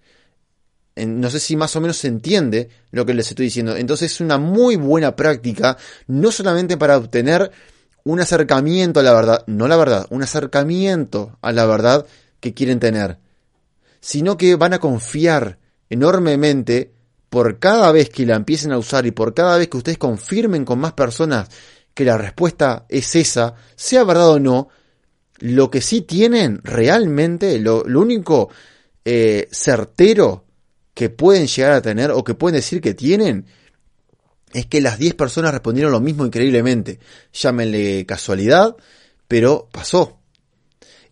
No 0.97 1.31
sé 1.31 1.41
si 1.41 1.57
más 1.57 1.75
o 1.77 1.81
menos 1.81 1.97
se 1.97 2.09
entiende 2.09 2.69
lo 2.91 3.07
que 3.07 3.15
les 3.15 3.29
estoy 3.29 3.47
diciendo. 3.47 3.75
Entonces 3.75 4.13
es 4.13 4.21
una 4.21 4.37
muy 4.37 4.77
buena 4.77 5.17
práctica, 5.17 5.79
no 6.09 6.31
solamente 6.31 6.77
para 6.77 6.99
obtener 6.99 7.51
un 8.07 8.21
acercamiento 8.21 9.01
a 9.01 9.03
la 9.03 9.13
verdad, 9.13 9.43
no 9.49 9.67
la 9.67 9.77
verdad, 9.77 10.07
un 10.11 10.23
acercamiento 10.23 11.37
a 11.43 11.51
la 11.51 11.67
verdad 11.67 12.07
que 12.39 12.55
quieren 12.55 12.79
tener, 12.79 13.19
sino 13.99 14.37
que 14.37 14.55
van 14.55 14.75
a 14.75 14.79
confiar 14.79 15.59
enormemente 15.91 16.93
por 17.29 17.59
cada 17.59 17.91
vez 17.91 18.09
que 18.09 18.25
la 18.25 18.37
empiecen 18.37 18.71
a 18.71 18.79
usar 18.79 19.07
y 19.07 19.11
por 19.11 19.35
cada 19.35 19.59
vez 19.59 19.67
que 19.67 19.79
ustedes 19.79 19.99
confirmen 19.99 20.65
con 20.65 20.79
más 20.79 20.93
personas 20.93 21.49
que 21.95 22.05
la 22.05 22.17
respuesta 22.17 22.87
es 22.89 23.17
esa, 23.17 23.55
sea 23.75 24.05
verdad 24.05 24.31
o 24.31 24.39
no, 24.39 24.69
lo 25.41 25.69
que 25.69 25.81
sí 25.81 26.03
tienen 26.03 26.61
realmente, 26.63 27.59
lo, 27.59 27.83
único 27.83 28.51
eh, 29.05 29.49
certero 29.51 30.45
que 30.95 31.11
pueden 31.11 31.49
llegar 31.49 31.73
a 31.73 31.83
tener 31.83 32.13
o 32.13 32.23
que 32.23 32.35
pueden 32.35 32.55
decir 32.55 32.81
que 32.81 32.95
tienen, 32.95 33.47
es 34.57 34.65
que 34.65 34.81
las 34.81 34.99
10 34.99 35.15
personas 35.15 35.53
respondieron 35.53 35.93
lo 35.93 36.01
mismo 36.01 36.25
increíblemente. 36.25 36.99
Llámenle 37.31 38.07
casualidad, 38.07 38.75
pero 39.29 39.69
pasó. 39.71 40.19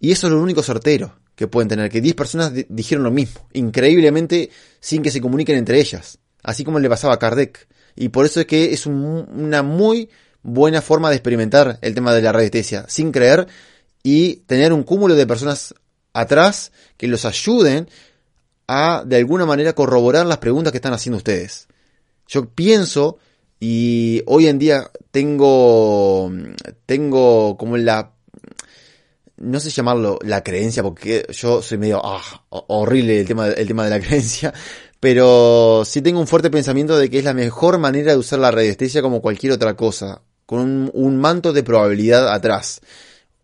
Y 0.00 0.12
eso 0.12 0.28
es 0.28 0.32
lo 0.32 0.40
único 0.40 0.62
certero 0.62 1.14
que 1.34 1.46
pueden 1.46 1.68
tener, 1.68 1.90
que 1.90 2.00
10 2.00 2.14
personas 2.14 2.52
dijeron 2.70 3.04
lo 3.04 3.10
mismo, 3.10 3.46
increíblemente 3.52 4.48
sin 4.80 5.02
que 5.02 5.10
se 5.10 5.20
comuniquen 5.20 5.58
entre 5.58 5.78
ellas, 5.78 6.18
así 6.42 6.64
como 6.64 6.78
le 6.78 6.88
pasaba 6.88 7.14
a 7.14 7.18
Kardec. 7.18 7.68
Y 7.96 8.08
por 8.08 8.24
eso 8.24 8.40
es 8.40 8.46
que 8.46 8.72
es 8.72 8.86
una 8.86 9.62
muy 9.62 10.08
buena 10.42 10.80
forma 10.80 11.10
de 11.10 11.16
experimentar 11.16 11.78
el 11.82 11.94
tema 11.94 12.14
de 12.14 12.22
la 12.22 12.32
radiestesia, 12.32 12.86
sin 12.88 13.12
creer 13.12 13.46
y 14.02 14.36
tener 14.46 14.72
un 14.72 14.84
cúmulo 14.84 15.16
de 15.16 15.26
personas 15.26 15.74
atrás 16.14 16.72
que 16.96 17.08
los 17.08 17.26
ayuden 17.26 17.90
a 18.68 19.02
de 19.04 19.16
alguna 19.16 19.44
manera 19.44 19.74
corroborar 19.74 20.24
las 20.24 20.38
preguntas 20.38 20.70
que 20.70 20.78
están 20.78 20.94
haciendo 20.94 21.18
ustedes. 21.18 21.68
Yo 22.26 22.48
pienso 22.48 23.18
y 23.60 24.22
hoy 24.26 24.46
en 24.46 24.58
día 24.58 24.90
tengo 25.10 26.30
tengo 26.86 27.56
como 27.56 27.76
la 27.76 28.12
no 29.36 29.60
sé 29.60 29.70
llamarlo 29.70 30.18
la 30.22 30.42
creencia, 30.42 30.82
porque 30.82 31.26
yo 31.30 31.60
soy 31.62 31.78
medio 31.78 32.00
ah, 32.04 32.22
horrible 32.48 33.20
el 33.20 33.26
tema, 33.26 33.48
el 33.48 33.66
tema 33.66 33.84
de 33.84 33.90
la 33.90 34.00
creencia, 34.04 34.52
pero 35.00 35.82
sí 35.84 36.02
tengo 36.02 36.20
un 36.20 36.26
fuerte 36.26 36.50
pensamiento 36.50 36.96
de 36.96 37.10
que 37.10 37.18
es 37.18 37.24
la 37.24 37.34
mejor 37.34 37.78
manera 37.78 38.12
de 38.12 38.18
usar 38.18 38.38
la 38.38 38.50
radiestesia 38.50 39.02
como 39.02 39.20
cualquier 39.20 39.52
otra 39.52 39.76
cosa, 39.76 40.22
con 40.46 40.90
un 40.92 41.16
manto 41.18 41.52
de 41.52 41.62
probabilidad 41.62 42.32
atrás. 42.32 42.80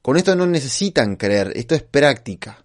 Con 0.02 0.16
esto 0.16 0.34
no 0.34 0.46
necesitan 0.46 1.16
creer, 1.16 1.52
esto 1.54 1.74
es 1.74 1.82
práctica 1.82 2.64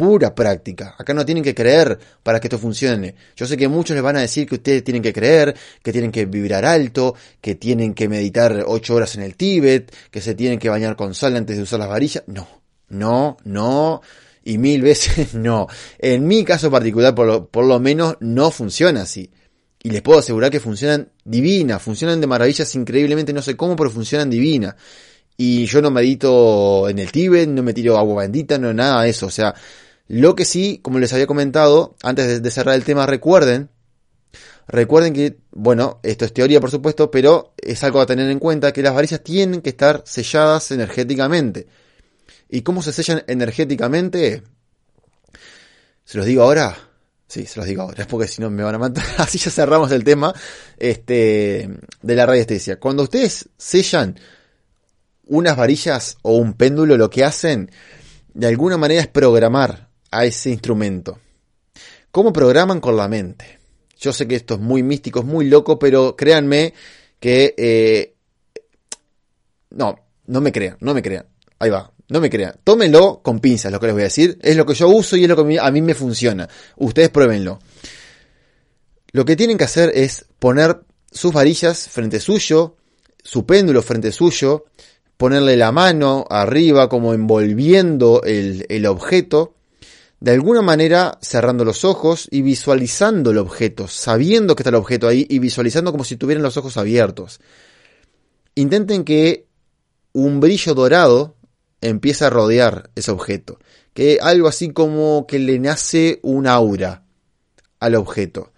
pura 0.00 0.34
práctica. 0.34 0.94
Acá 0.96 1.12
no 1.12 1.26
tienen 1.26 1.44
que 1.44 1.54
creer 1.54 1.98
para 2.22 2.40
que 2.40 2.46
esto 2.46 2.58
funcione. 2.58 3.14
Yo 3.36 3.44
sé 3.44 3.54
que 3.58 3.68
muchos 3.68 3.94
les 3.94 4.02
van 4.02 4.16
a 4.16 4.22
decir 4.22 4.48
que 4.48 4.54
ustedes 4.54 4.82
tienen 4.82 5.02
que 5.02 5.12
creer, 5.12 5.54
que 5.82 5.92
tienen 5.92 6.10
que 6.10 6.24
vibrar 6.24 6.64
alto, 6.64 7.14
que 7.38 7.54
tienen 7.56 7.92
que 7.92 8.08
meditar 8.08 8.64
ocho 8.66 8.94
horas 8.94 9.14
en 9.16 9.24
el 9.24 9.34
Tíbet, 9.34 9.94
que 10.10 10.22
se 10.22 10.34
tienen 10.34 10.58
que 10.58 10.70
bañar 10.70 10.96
con 10.96 11.12
sal 11.12 11.36
antes 11.36 11.58
de 11.58 11.64
usar 11.64 11.80
las 11.80 11.90
varillas. 11.90 12.24
No, 12.28 12.48
no, 12.88 13.36
no. 13.44 14.00
Y 14.42 14.56
mil 14.56 14.80
veces 14.80 15.34
no. 15.34 15.66
En 15.98 16.26
mi 16.26 16.46
caso 16.46 16.70
particular, 16.70 17.14
por 17.14 17.66
lo, 17.66 17.78
menos, 17.78 18.16
no 18.20 18.50
funciona 18.50 19.02
así. 19.02 19.30
Y 19.82 19.90
les 19.90 20.00
puedo 20.00 20.20
asegurar 20.20 20.50
que 20.50 20.60
funcionan 20.60 21.10
divina, 21.26 21.78
funcionan 21.78 22.22
de 22.22 22.26
maravillas 22.26 22.74
increíblemente, 22.74 23.34
no 23.34 23.42
sé 23.42 23.54
cómo, 23.54 23.76
pero 23.76 23.90
funcionan 23.90 24.30
divina. 24.30 24.74
Y 25.36 25.66
yo 25.66 25.82
no 25.82 25.90
medito 25.90 26.88
en 26.88 26.98
el 26.98 27.12
Tíbet, 27.12 27.50
no 27.50 27.62
me 27.62 27.74
tiro 27.74 27.98
agua 27.98 28.22
bendita, 28.22 28.56
no 28.56 28.72
nada 28.72 29.02
de 29.02 29.10
eso. 29.10 29.26
O 29.26 29.30
sea, 29.30 29.54
lo 30.10 30.34
que 30.34 30.44
sí, 30.44 30.80
como 30.82 30.98
les 30.98 31.12
había 31.12 31.28
comentado, 31.28 31.94
antes 32.02 32.42
de, 32.42 32.50
cerrar 32.50 32.74
el 32.74 32.82
tema, 32.82 33.06
recuerden, 33.06 33.70
recuerden 34.66 35.12
que, 35.12 35.38
bueno, 35.52 36.00
esto 36.02 36.24
es 36.24 36.32
teoría 36.32 36.60
por 36.60 36.72
supuesto, 36.72 37.12
pero 37.12 37.54
es 37.56 37.84
algo 37.84 38.00
a 38.00 38.06
tener 38.06 38.28
en 38.28 38.40
cuenta 38.40 38.72
que 38.72 38.82
las 38.82 38.92
varillas 38.92 39.22
tienen 39.22 39.62
que 39.62 39.70
estar 39.70 40.02
selladas 40.04 40.72
energéticamente. 40.72 41.68
¿Y 42.48 42.62
cómo 42.62 42.82
se 42.82 42.92
sellan 42.92 43.22
energéticamente? 43.28 44.42
¿Se 46.04 46.18
los 46.18 46.26
digo 46.26 46.42
ahora? 46.42 46.76
Sí, 47.28 47.46
se 47.46 47.60
los 47.60 47.68
digo 47.68 47.82
ahora, 47.82 48.04
porque 48.08 48.26
si 48.26 48.42
no 48.42 48.50
me 48.50 48.64
van 48.64 48.74
a 48.74 48.78
matar. 48.78 49.04
Así 49.18 49.38
ya 49.38 49.52
cerramos 49.52 49.92
el 49.92 50.02
tema 50.02 50.34
este, 50.76 51.70
de 52.02 52.14
la 52.16 52.26
radiestesia. 52.26 52.80
Cuando 52.80 53.04
ustedes 53.04 53.48
sellan 53.56 54.18
unas 55.26 55.56
varillas 55.56 56.18
o 56.22 56.34
un 56.34 56.54
péndulo, 56.54 56.96
lo 56.96 57.08
que 57.10 57.22
hacen 57.22 57.70
de 58.34 58.48
alguna 58.48 58.76
manera 58.76 59.02
es 59.02 59.06
programar 59.06 59.89
a 60.10 60.24
ese 60.24 60.50
instrumento. 60.50 61.18
¿Cómo 62.10 62.32
programan 62.32 62.80
con 62.80 62.96
la 62.96 63.08
mente? 63.08 63.58
Yo 63.98 64.12
sé 64.12 64.26
que 64.26 64.36
esto 64.36 64.54
es 64.54 64.60
muy 64.60 64.82
místico, 64.82 65.20
es 65.20 65.26
muy 65.26 65.48
loco, 65.48 65.78
pero 65.78 66.16
créanme 66.16 66.74
que... 67.18 67.54
Eh, 67.56 68.14
no, 69.70 69.96
no 70.26 70.40
me 70.40 70.50
crean, 70.50 70.76
no 70.80 70.94
me 70.94 71.02
crean. 71.02 71.26
Ahí 71.58 71.70
va, 71.70 71.92
no 72.08 72.20
me 72.20 72.30
crean. 72.30 72.54
Tómenlo 72.64 73.20
con 73.22 73.38
pinzas, 73.38 73.70
lo 73.70 73.78
que 73.78 73.86
les 73.86 73.94
voy 73.94 74.02
a 74.02 74.04
decir. 74.04 74.38
Es 74.42 74.56
lo 74.56 74.66
que 74.66 74.74
yo 74.74 74.88
uso 74.88 75.16
y 75.16 75.22
es 75.24 75.28
lo 75.28 75.36
que 75.36 75.58
a 75.58 75.70
mí 75.70 75.82
me 75.82 75.94
funciona. 75.94 76.48
Ustedes 76.76 77.10
pruébenlo. 77.10 77.60
Lo 79.12 79.24
que 79.24 79.36
tienen 79.36 79.58
que 79.58 79.64
hacer 79.64 79.92
es 79.94 80.24
poner 80.38 80.80
sus 81.10 81.32
varillas 81.32 81.88
frente 81.88 82.20
suyo, 82.20 82.76
su 83.22 83.44
péndulo 83.44 83.82
frente 83.82 84.12
suyo, 84.12 84.66
ponerle 85.16 85.56
la 85.56 85.72
mano 85.72 86.24
arriba 86.30 86.88
como 86.88 87.12
envolviendo 87.12 88.22
el, 88.24 88.66
el 88.68 88.86
objeto 88.86 89.54
de 90.20 90.32
alguna 90.32 90.60
manera 90.60 91.18
cerrando 91.22 91.64
los 91.64 91.84
ojos 91.84 92.28
y 92.30 92.42
visualizando 92.42 93.30
el 93.30 93.38
objeto, 93.38 93.88
sabiendo 93.88 94.54
que 94.54 94.62
está 94.62 94.68
el 94.68 94.76
objeto 94.76 95.08
ahí 95.08 95.26
y 95.28 95.38
visualizando 95.38 95.92
como 95.92 96.04
si 96.04 96.16
tuvieran 96.16 96.42
los 96.42 96.58
ojos 96.58 96.76
abiertos. 96.76 97.40
Intenten 98.54 99.04
que 99.04 99.46
un 100.12 100.40
brillo 100.40 100.74
dorado 100.74 101.36
empiece 101.80 102.26
a 102.26 102.30
rodear 102.30 102.90
ese 102.94 103.10
objeto, 103.10 103.58
que 103.94 104.18
algo 104.20 104.48
así 104.48 104.70
como 104.72 105.26
que 105.26 105.38
le 105.38 105.58
nace 105.58 106.20
un 106.22 106.46
aura 106.46 107.04
al 107.78 107.94
objeto. 107.94 108.52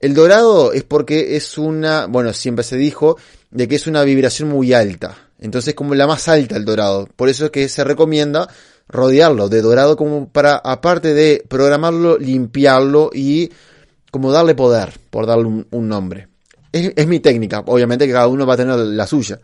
El 0.00 0.14
dorado 0.14 0.72
es 0.72 0.84
porque 0.84 1.36
es 1.36 1.58
una, 1.58 2.06
bueno, 2.06 2.32
siempre 2.32 2.64
se 2.64 2.76
dijo 2.76 3.18
de 3.50 3.68
que 3.68 3.76
es 3.76 3.86
una 3.86 4.02
vibración 4.02 4.48
muy 4.48 4.72
alta, 4.72 5.30
entonces 5.38 5.74
como 5.74 5.94
la 5.94 6.06
más 6.06 6.28
alta 6.28 6.56
el 6.56 6.64
dorado, 6.64 7.06
por 7.16 7.28
eso 7.28 7.46
es 7.46 7.50
que 7.50 7.68
se 7.68 7.84
recomienda 7.84 8.48
rodearlo 8.88 9.48
de 9.48 9.62
dorado 9.62 9.96
como 9.96 10.28
para, 10.28 10.56
aparte 10.56 11.14
de 11.14 11.44
programarlo, 11.48 12.18
limpiarlo 12.18 13.10
y 13.12 13.50
como 14.10 14.32
darle 14.32 14.54
poder, 14.54 14.98
por 15.10 15.26
darle 15.26 15.64
un, 15.70 15.88
nombre. 15.88 16.28
Es, 16.72 17.06
mi 17.06 17.20
técnica, 17.20 17.62
obviamente 17.66 18.06
que 18.06 18.12
cada 18.12 18.28
uno 18.28 18.46
va 18.46 18.54
a 18.54 18.58
tener 18.58 18.76
la 18.76 19.06
suya. 19.06 19.40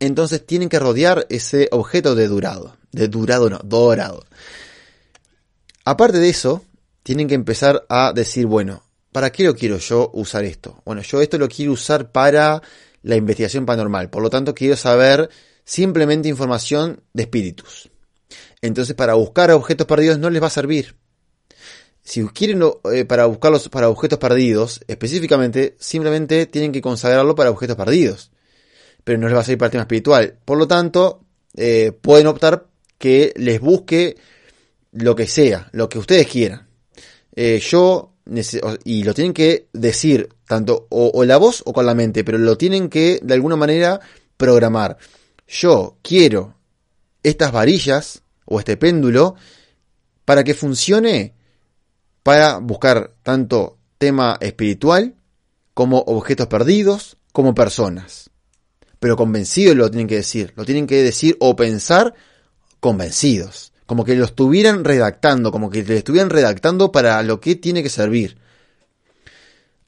Entonces 0.00 0.46
tienen 0.46 0.68
que 0.68 0.78
rodear 0.78 1.26
ese 1.28 1.68
objeto 1.72 2.14
de 2.14 2.28
dorado. 2.28 2.76
De 2.92 3.08
dorado 3.08 3.50
no, 3.50 3.60
dorado. 3.64 4.24
Aparte 5.84 6.18
de 6.18 6.28
eso, 6.28 6.64
tienen 7.02 7.28
que 7.28 7.34
empezar 7.34 7.84
a 7.88 8.12
decir, 8.12 8.46
bueno, 8.46 8.82
¿para 9.12 9.30
qué 9.30 9.44
lo 9.44 9.54
quiero 9.54 9.78
yo 9.78 10.10
usar 10.14 10.44
esto? 10.44 10.82
Bueno, 10.84 11.02
yo 11.02 11.20
esto 11.20 11.38
lo 11.38 11.48
quiero 11.48 11.72
usar 11.72 12.12
para 12.12 12.62
la 13.02 13.16
investigación 13.16 13.64
paranormal. 13.64 14.10
Por 14.10 14.22
lo 14.22 14.30
tanto, 14.30 14.54
quiero 14.54 14.76
saber 14.76 15.30
simplemente 15.64 16.28
información 16.28 17.00
de 17.12 17.22
espíritus. 17.22 17.90
Entonces, 18.60 18.94
para 18.94 19.14
buscar 19.14 19.50
objetos 19.50 19.86
perdidos 19.86 20.18
no 20.18 20.30
les 20.30 20.42
va 20.42 20.48
a 20.48 20.50
servir. 20.50 20.96
Si 22.02 22.24
quieren 22.28 22.62
eh, 22.92 23.04
para 23.04 23.26
buscarlos 23.26 23.68
para 23.68 23.88
objetos 23.88 24.18
perdidos, 24.18 24.80
específicamente, 24.88 25.76
simplemente 25.78 26.46
tienen 26.46 26.72
que 26.72 26.80
consagrarlo 26.80 27.34
para 27.34 27.50
objetos 27.50 27.76
perdidos. 27.76 28.30
Pero 29.04 29.18
no 29.18 29.26
les 29.26 29.36
va 29.36 29.40
a 29.40 29.44
servir 29.44 29.58
para 29.58 29.66
el 29.66 29.72
tema 29.72 29.82
espiritual. 29.82 30.38
Por 30.44 30.58
lo 30.58 30.66
tanto, 30.66 31.20
eh, 31.54 31.92
pueden 31.92 32.26
optar 32.26 32.66
que 32.96 33.32
les 33.36 33.60
busque 33.60 34.16
lo 34.92 35.14
que 35.14 35.26
sea, 35.26 35.68
lo 35.72 35.88
que 35.88 35.98
ustedes 35.98 36.26
quieran. 36.26 36.68
Eh, 37.36 37.60
yo, 37.60 38.14
y 38.84 39.04
lo 39.04 39.14
tienen 39.14 39.32
que 39.32 39.68
decir, 39.72 40.30
tanto 40.46 40.86
o, 40.88 41.10
o 41.14 41.24
la 41.24 41.36
voz 41.36 41.62
o 41.66 41.72
con 41.72 41.86
la 41.86 41.94
mente, 41.94 42.24
pero 42.24 42.38
lo 42.38 42.56
tienen 42.56 42.88
que 42.88 43.20
de 43.22 43.34
alguna 43.34 43.56
manera 43.56 44.00
programar. 44.36 44.96
Yo 45.46 45.98
quiero 46.02 46.54
estas 47.22 47.52
varillas 47.52 48.22
o 48.48 48.58
este 48.58 48.76
péndulo 48.76 49.34
para 50.24 50.42
que 50.42 50.54
funcione 50.54 51.34
para 52.22 52.58
buscar 52.58 53.12
tanto 53.22 53.78
tema 53.98 54.36
espiritual 54.40 55.14
como 55.74 55.98
objetos 55.98 56.46
perdidos 56.48 57.16
como 57.32 57.54
personas. 57.54 58.30
Pero 58.98 59.16
convencidos 59.16 59.76
lo 59.76 59.90
tienen 59.90 60.08
que 60.08 60.16
decir, 60.16 60.52
lo 60.56 60.64
tienen 60.64 60.86
que 60.86 61.02
decir 61.02 61.36
o 61.40 61.54
pensar 61.54 62.14
convencidos, 62.80 63.72
como 63.86 64.04
que 64.04 64.16
lo 64.16 64.24
estuvieran 64.24 64.84
redactando, 64.84 65.52
como 65.52 65.70
que 65.70 65.84
lo 65.84 65.94
estuvieran 65.94 66.30
redactando 66.30 66.90
para 66.90 67.22
lo 67.22 67.40
que 67.40 67.54
tiene 67.54 67.82
que 67.82 67.90
servir. 67.90 68.38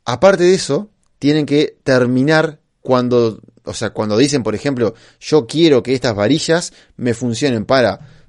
Aparte 0.05 0.45
de 0.45 0.55
eso, 0.55 0.91
tienen 1.19 1.47
que 1.47 1.77
terminar 1.83 2.61
cuando, 2.81 3.41
o 3.65 3.75
sea, 3.75 3.91
cuando 3.91 4.17
dicen, 4.17 4.43
por 4.43 4.55
ejemplo, 4.55 4.95
yo 5.21 5.47
quiero 5.47 5.83
que 5.83 5.95
estas 5.95 6.15
varillas 6.15 6.73
me 6.97 7.15
funcionen 7.15 7.65
para 7.65 8.20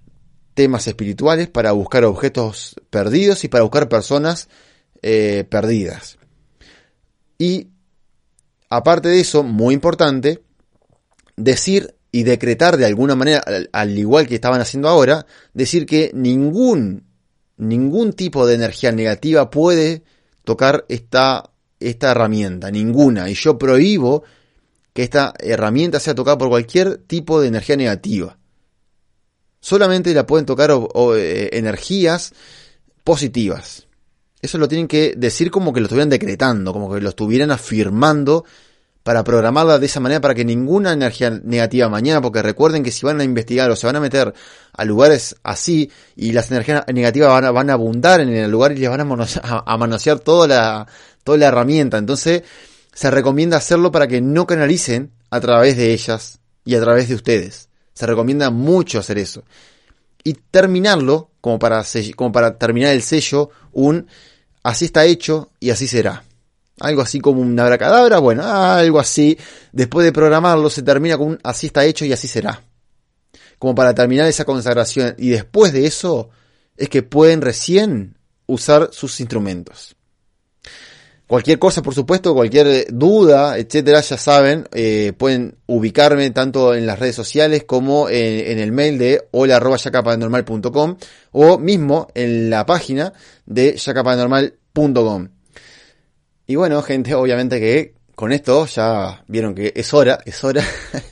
temas 0.53 0.87
espirituales, 0.87 1.49
para 1.49 1.71
buscar 1.71 2.03
objetos 2.05 2.75
perdidos 2.89 3.43
y 3.43 3.47
para 3.47 3.63
buscar 3.63 3.89
personas 3.89 4.49
eh, 5.01 5.45
perdidas. 5.49 6.17
Y 7.37 7.69
aparte 8.69 9.09
de 9.09 9.19
eso, 9.19 9.43
muy 9.43 9.73
importante, 9.73 10.43
decir 11.37 11.95
y 12.11 12.23
decretar 12.23 12.77
de 12.77 12.85
alguna 12.85 13.15
manera, 13.15 13.43
al, 13.71 13.97
igual 13.97 14.27
que 14.27 14.35
estaban 14.35 14.61
haciendo 14.61 14.89
ahora, 14.89 15.25
decir 15.53 15.85
que 15.85 16.11
ningún, 16.13 17.07
ningún 17.57 18.13
tipo 18.13 18.45
de 18.45 18.55
energía 18.55 18.91
negativa 18.91 19.49
puede 19.49 20.03
tocar 20.43 20.85
esta, 20.89 21.51
esta 21.79 22.11
herramienta, 22.11 22.69
ninguna. 22.69 23.29
Y 23.29 23.33
yo 23.33 23.57
prohíbo 23.57 24.23
que 24.93 25.03
esta 25.03 25.33
herramienta 25.39 25.99
sea 25.99 26.15
tocada 26.15 26.37
por 26.37 26.49
cualquier 26.49 26.97
tipo 26.97 27.39
de 27.39 27.47
energía 27.47 27.77
negativa. 27.77 28.37
Solamente 29.61 30.13
la 30.13 30.25
pueden 30.25 30.45
tocar 30.45 30.71
eh, 31.15 31.49
energías 31.53 32.33
positivas. 33.03 33.87
Eso 34.41 34.57
lo 34.57 34.67
tienen 34.67 34.87
que 34.87 35.13
decir 35.15 35.51
como 35.51 35.71
que 35.71 35.79
lo 35.79 35.85
estuvieran 35.85 36.09
decretando, 36.09 36.73
como 36.73 36.91
que 36.91 36.99
lo 36.99 37.09
estuvieran 37.09 37.51
afirmando 37.51 38.43
para 39.03 39.23
programarla 39.23 39.79
de 39.79 39.85
esa 39.85 39.99
manera 39.99 40.21
para 40.21 40.35
que 40.35 40.45
ninguna 40.45 40.93
energía 40.93 41.29
negativa 41.29 41.89
mañana, 41.89 42.21
porque 42.21 42.41
recuerden 42.41 42.83
que 42.83 42.91
si 42.91 43.05
van 43.05 43.19
a 43.19 43.23
investigar 43.23 43.69
o 43.71 43.75
se 43.75 43.87
van 43.87 43.95
a 43.95 43.99
meter 43.99 44.33
a 44.73 44.85
lugares 44.85 45.35
así 45.43 45.91
y 46.15 46.33
las 46.33 46.51
energías 46.51 46.83
negativas 46.93 47.29
van 47.29 47.45
a, 47.45 47.51
van 47.51 47.69
a 47.69 47.73
abundar 47.73 48.19
en 48.21 48.29
el 48.29 48.51
lugar 48.51 48.71
y 48.71 48.77
les 48.77 48.89
van 48.89 49.01
a 49.01 49.77
manosear, 49.77 50.19
toda 50.19 50.47
la, 50.47 50.87
toda 51.23 51.37
la 51.37 51.47
herramienta. 51.47 51.97
Entonces 51.97 52.43
se 52.93 53.09
recomienda 53.09 53.57
hacerlo 53.57 53.91
para 53.91 54.07
que 54.07 54.21
no 54.21 54.45
canalicen 54.45 55.11
a 55.29 55.39
través 55.39 55.77
de 55.77 55.93
ellas 55.93 56.39
y 56.65 56.75
a 56.75 56.81
través 56.81 57.09
de 57.09 57.15
ustedes. 57.15 57.70
Se 58.01 58.07
recomienda 58.07 58.49
mucho 58.49 58.97
hacer 58.97 59.19
eso. 59.19 59.43
Y 60.23 60.33
terminarlo, 60.33 61.29
como 61.39 61.59
para, 61.59 61.85
como 62.15 62.31
para 62.31 62.57
terminar 62.57 62.93
el 62.93 63.03
sello, 63.03 63.51
un 63.73 64.07
así 64.63 64.85
está 64.85 65.05
hecho 65.05 65.51
y 65.59 65.69
así 65.69 65.87
será 65.87 66.23
algo 66.79 67.03
así 67.03 67.19
como 67.19 67.41
una 67.41 67.61
abracadabra, 67.61 68.17
bueno, 68.17 68.41
algo 68.43 68.99
así. 68.99 69.37
Después 69.71 70.03
de 70.03 70.11
programarlo 70.11 70.67
se 70.71 70.81
termina 70.81 71.15
con 71.15 71.27
un 71.27 71.39
así 71.43 71.67
está 71.67 71.85
hecho 71.85 72.05
y 72.05 72.11
así 72.11 72.27
será. 72.27 72.63
Como 73.59 73.75
para 73.75 73.93
terminar 73.93 74.25
esa 74.25 74.45
consagración. 74.45 75.13
Y 75.19 75.29
después 75.29 75.73
de 75.73 75.85
eso 75.85 76.31
es 76.75 76.89
que 76.89 77.03
pueden 77.03 77.41
recién 77.41 78.17
usar 78.47 78.89
sus 78.93 79.19
instrumentos. 79.19 79.95
Cualquier 81.31 81.59
cosa, 81.59 81.81
por 81.81 81.95
supuesto, 81.95 82.33
cualquier 82.33 82.87
duda, 82.91 83.57
etcétera, 83.57 84.01
ya 84.01 84.17
saben, 84.17 84.67
eh, 84.73 85.13
pueden 85.17 85.55
ubicarme 85.65 86.29
tanto 86.31 86.75
en 86.75 86.85
las 86.85 86.99
redes 86.99 87.15
sociales 87.15 87.63
como 87.63 88.09
en, 88.09 88.59
el 88.59 88.73
mail 88.73 88.97
de 88.97 89.29
hola.yacapanormal.com 89.31 90.97
o 91.31 91.57
mismo 91.57 92.09
en 92.15 92.49
la 92.49 92.65
página 92.65 93.13
de 93.45 93.77
yacapanormal.com. 93.77 95.29
Y 96.47 96.55
bueno, 96.57 96.81
gente, 96.81 97.15
obviamente 97.15 97.61
que 97.61 97.93
con 98.13 98.33
esto 98.33 98.65
ya 98.65 99.23
vieron 99.29 99.55
que 99.55 99.71
es 99.73 99.93
hora, 99.93 100.19
es 100.25 100.43
hora. 100.43 100.65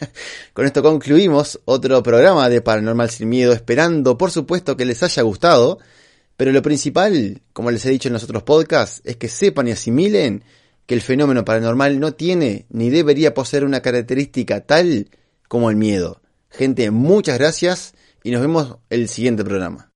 con 0.54 0.66
esto 0.66 0.84
concluimos 0.84 1.62
otro 1.64 2.04
programa 2.04 2.50
de 2.50 2.62
Paranormal 2.62 3.10
Sin 3.10 3.30
Miedo, 3.30 3.54
esperando 3.54 4.18
por 4.18 4.32
supuesto 4.32 4.76
que 4.76 4.84
les 4.84 5.02
haya 5.02 5.22
gustado. 5.22 5.80
Pero 6.40 6.54
lo 6.54 6.62
principal, 6.62 7.42
como 7.52 7.70
les 7.70 7.86
he 7.86 7.90
dicho 7.90 8.08
en 8.08 8.14
los 8.14 8.24
otros 8.24 8.44
podcasts, 8.44 9.02
es 9.04 9.18
que 9.18 9.28
sepan 9.28 9.68
y 9.68 9.72
asimilen 9.72 10.46
que 10.86 10.96
el 10.96 11.02
fenómeno 11.02 11.44
paranormal 11.44 12.00
no 12.00 12.14
tiene 12.14 12.66
ni 12.70 12.90
debería 12.90 13.34
poseer 13.34 13.66
una 13.66 13.82
característica 13.82 14.62
tal 14.62 15.10
como 15.50 15.70
el 15.70 15.76
miedo. 15.76 16.22
Gente, 16.50 16.92
muchas 16.92 17.38
gracias 17.38 17.94
y 18.24 18.32
nos 18.32 18.40
vemos 18.40 18.78
el 18.90 19.10
siguiente 19.10 19.44
programa. 19.44 19.89